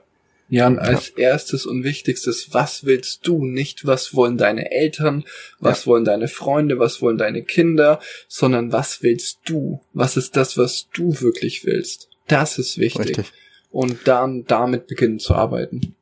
Jan, 0.49 0.79
als 0.79 1.09
ja. 1.17 1.31
erstes 1.31 1.67
und 1.67 1.83
wichtigstes, 1.83 2.55
was 2.55 2.85
willst 2.85 3.27
du? 3.27 3.45
Nicht, 3.45 3.85
was 3.85 4.15
wollen 4.15 4.39
deine 4.39 4.71
Eltern, 4.71 5.25
was 5.59 5.81
ja. 5.81 5.87
wollen 5.87 6.05
deine 6.05 6.29
Freunde, 6.29 6.79
was 6.79 7.03
wollen 7.03 7.19
deine 7.19 7.43
Kinder, 7.43 7.99
sondern 8.29 8.71
was 8.71 9.03
willst 9.03 9.41
du? 9.47 9.81
Was 9.93 10.17
ist 10.17 10.37
das, 10.37 10.57
was 10.57 10.89
du 10.95 11.21
wirklich 11.21 11.65
willst? 11.65 12.11
Das 12.29 12.59
ist 12.59 12.79
wichtig. 12.79 13.19
Richtig 13.19 13.33
und 13.77 14.09
dann 14.09 14.47
damit 14.47 14.87
beginnen 14.87 15.19
zu 15.19 15.35
arbeiten. 15.35 15.95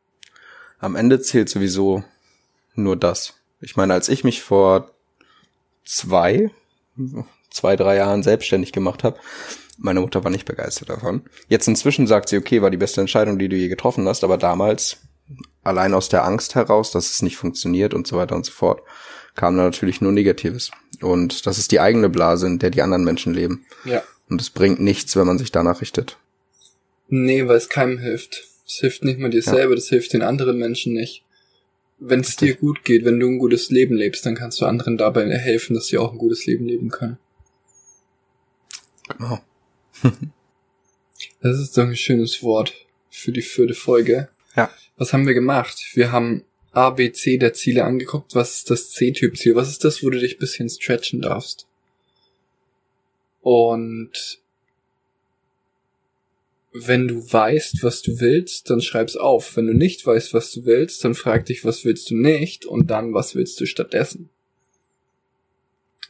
Am 0.79 0.95
Ende 0.95 1.21
zählt 1.21 1.49
sowieso 1.49 2.05
nur 2.77 2.97
das. 2.97 3.35
Ich 3.61 3.75
meine, 3.75 3.95
als 3.95 4.09
ich 4.09 4.23
mich 4.23 4.43
vor 4.43 4.93
zwei, 5.85 6.53
zwei, 7.55 7.77
drei 7.77 7.97
Jahren 7.97 8.23
selbstständig 8.23 8.73
gemacht 8.73 9.05
habe, 9.05 9.19
meine 9.77 10.01
Mutter 10.01 10.23
war 10.23 10.31
nicht 10.31 10.45
begeistert 10.45 10.89
davon. 10.91 11.23
Jetzt 11.49 11.67
inzwischen 11.69 12.07
sagt 12.07 12.29
sie, 12.29 12.39
okay, 12.39 12.63
war 12.63 12.71
die 12.71 12.77
beste 12.77 13.01
Entscheidung, 13.01 13.39
die 13.39 13.49
du 13.49 13.57
je 13.57 13.69
getroffen 13.69 14.07
hast, 14.07 14.25
aber 14.25 14.39
damals, 14.39 14.99
allein 15.63 15.95
aus 15.95 16.09
der 16.09 16.25
Angst 16.25 16.55
heraus, 16.55 16.91
dass 16.93 17.11
es 17.11 17.23
nicht 17.23 17.37
funktioniert 17.37 17.95
und 17.95 18.07
so 18.07 18.17
weiter 18.17 18.37
und 18.37 18.45
so 18.45 18.53
fort, 18.53 18.83
kam 19.35 19.57
da 19.57 19.65
natürlich 19.65 20.01
nur 20.01 20.13
Negatives. 20.13 20.71
Und 21.01 21.47
das 21.47 21.59
ist 21.59 21.73
die 21.73 21.81
eigene 21.81 22.09
Blase, 22.09 22.47
in 22.47 22.59
der 22.59 22.71
die 22.71 22.83
anderen 22.83 23.05
Menschen 23.05 23.35
leben. 23.35 23.67
Ja. 23.85 24.03
Und 24.29 24.41
es 24.41 24.51
bringt 24.51 24.81
nichts, 24.81 25.17
wenn 25.17 25.27
man 25.27 25.39
sich 25.39 25.51
danach 25.51 25.81
richtet. 25.81 26.19
Nee, 27.09 27.47
weil 27.47 27.57
es 27.57 27.69
keinem 27.69 27.99
hilft. 27.99 28.45
Es 28.67 28.77
hilft 28.77 29.05
nicht 29.05 29.19
mal 29.19 29.31
dir 29.31 29.43
ja. 29.43 29.53
selber, 29.53 29.75
das 29.75 29.89
hilft 29.89 30.13
den 30.13 30.23
anderen 30.23 30.59
Menschen 30.59 30.95
nicht. 30.95 31.25
Wenn 31.99 32.21
es 32.21 32.37
dir 32.37 32.55
gut 32.55 32.85
geht, 32.85 33.05
wenn 33.05 33.21
du 33.21 33.29
ein 33.29 33.39
gutes 33.39 33.71
Leben 33.71 33.95
lebst, 33.95 34.25
dann 34.27 34.35
kannst 34.35 34.61
du 34.61 34.67
anderen 34.67 34.97
dabei 34.97 35.29
helfen, 35.31 35.75
dass 35.75 35.87
sie 35.87 35.99
auch 35.99 36.13
ein 36.13 36.19
gutes 36.19 36.47
Leben 36.47 36.67
leben 36.67 36.91
können. 36.91 37.19
Genau. 39.09 39.41
das 41.41 41.59
ist 41.59 41.77
doch 41.77 41.85
ein 41.85 41.97
schönes 41.97 42.43
Wort 42.43 42.75
für 43.11 43.33
die 43.33 43.43
vierte 43.43 43.75
Folge. 43.75 44.29
Ja. 44.57 44.71
Was 44.97 45.13
haben 45.13 45.27
wir 45.27 45.35
gemacht? 45.35 45.83
Wir 45.95 46.13
haben 46.13 46.45
A, 46.73 46.91
B, 46.91 47.13
C 47.13 47.39
der 47.39 47.55
Ziele 47.55 47.85
angeguckt. 47.85 48.35
Was 48.35 48.57
ist 48.57 48.71
das 48.71 48.91
C-Typ-Ziel? 48.91 49.55
Was 49.55 49.69
ist 49.69 49.85
das, 49.85 50.03
wo 50.03 50.11
du 50.11 50.19
dich 50.19 50.39
bisschen 50.39 50.69
stretchen 50.69 51.21
darfst? 51.21 51.67
Und 53.41 54.41
wenn 56.73 57.07
du 57.07 57.33
weißt, 57.33 57.85
was 57.85 58.03
du 58.03 58.19
willst, 58.19 58.69
dann 58.69 58.81
schreib's 58.81 59.17
auf. 59.17 59.57
Wenn 59.57 59.69
du 59.69 59.75
nicht 59.75 60.05
weißt, 60.05 60.35
was 60.35 60.51
du 60.51 60.65
willst, 60.65 61.05
dann 61.05 61.15
frag 61.15 61.47
dich, 61.47 61.65
was 61.65 61.85
willst 61.85 62.11
du 62.11 62.17
nicht 62.17 62.67
und 62.67 62.89
dann, 62.91 63.15
was 63.15 63.37
willst 63.37 63.61
du 63.61 63.67
stattdessen. 63.67 64.31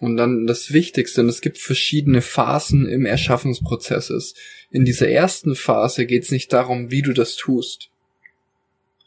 Und 0.01 0.17
dann 0.17 0.47
das 0.47 0.73
Wichtigste, 0.73 1.21
und 1.21 1.29
es 1.29 1.41
gibt 1.41 1.59
verschiedene 1.59 2.21
Phasen 2.21 2.87
im 2.87 3.07
Erschaffensprozesses. 3.07 4.35
In 4.71 4.85
dieser 4.85 5.09
ersten 5.09 5.55
Phase 5.55 6.07
geht's 6.07 6.31
nicht 6.31 6.53
darum, 6.53 6.91
wie 6.91 7.03
du 7.03 7.13
das 7.13 7.37
tust. 7.37 7.91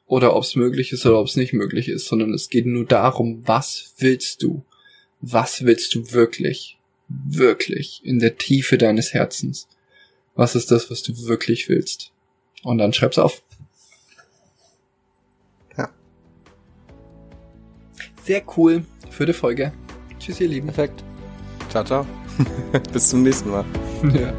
Oder 0.05 0.35
ob's 0.35 0.55
möglich 0.55 0.93
ist 0.93 1.05
oder 1.05 1.19
ob's 1.19 1.35
nicht 1.35 1.51
möglich 1.51 1.89
ist, 1.89 2.07
sondern 2.07 2.33
es 2.33 2.49
geht 2.49 2.65
nur 2.65 2.85
darum, 2.85 3.45
was 3.45 3.93
willst 3.97 4.41
du? 4.41 4.63
Was 5.19 5.65
willst 5.65 5.93
du 5.95 6.11
wirklich? 6.11 6.77
Wirklich 7.09 8.01
in 8.03 8.19
der 8.19 8.37
Tiefe 8.37 8.77
deines 8.77 9.13
Herzens. 9.13 9.67
Was 10.35 10.55
ist 10.55 10.71
das, 10.71 10.89
was 10.89 11.03
du 11.03 11.25
wirklich 11.25 11.67
willst? 11.67 12.11
Und 12.63 12.77
dann 12.77 12.93
schreib's 12.93 13.17
auf. 13.17 13.43
Ja. 15.77 15.89
Sehr 18.23 18.43
cool 18.55 18.85
für 19.09 19.25
die 19.25 19.33
Folge. 19.33 19.73
Tschüss, 20.19 20.39
ihr 20.39 20.47
Lieben. 20.47 20.67
Perfekt. 20.67 21.03
Ciao, 21.69 21.83
ciao. 21.83 22.05
Bis 22.93 23.09
zum 23.09 23.23
nächsten 23.23 23.51
Mal. 23.51 23.65
Ja. 24.13 24.31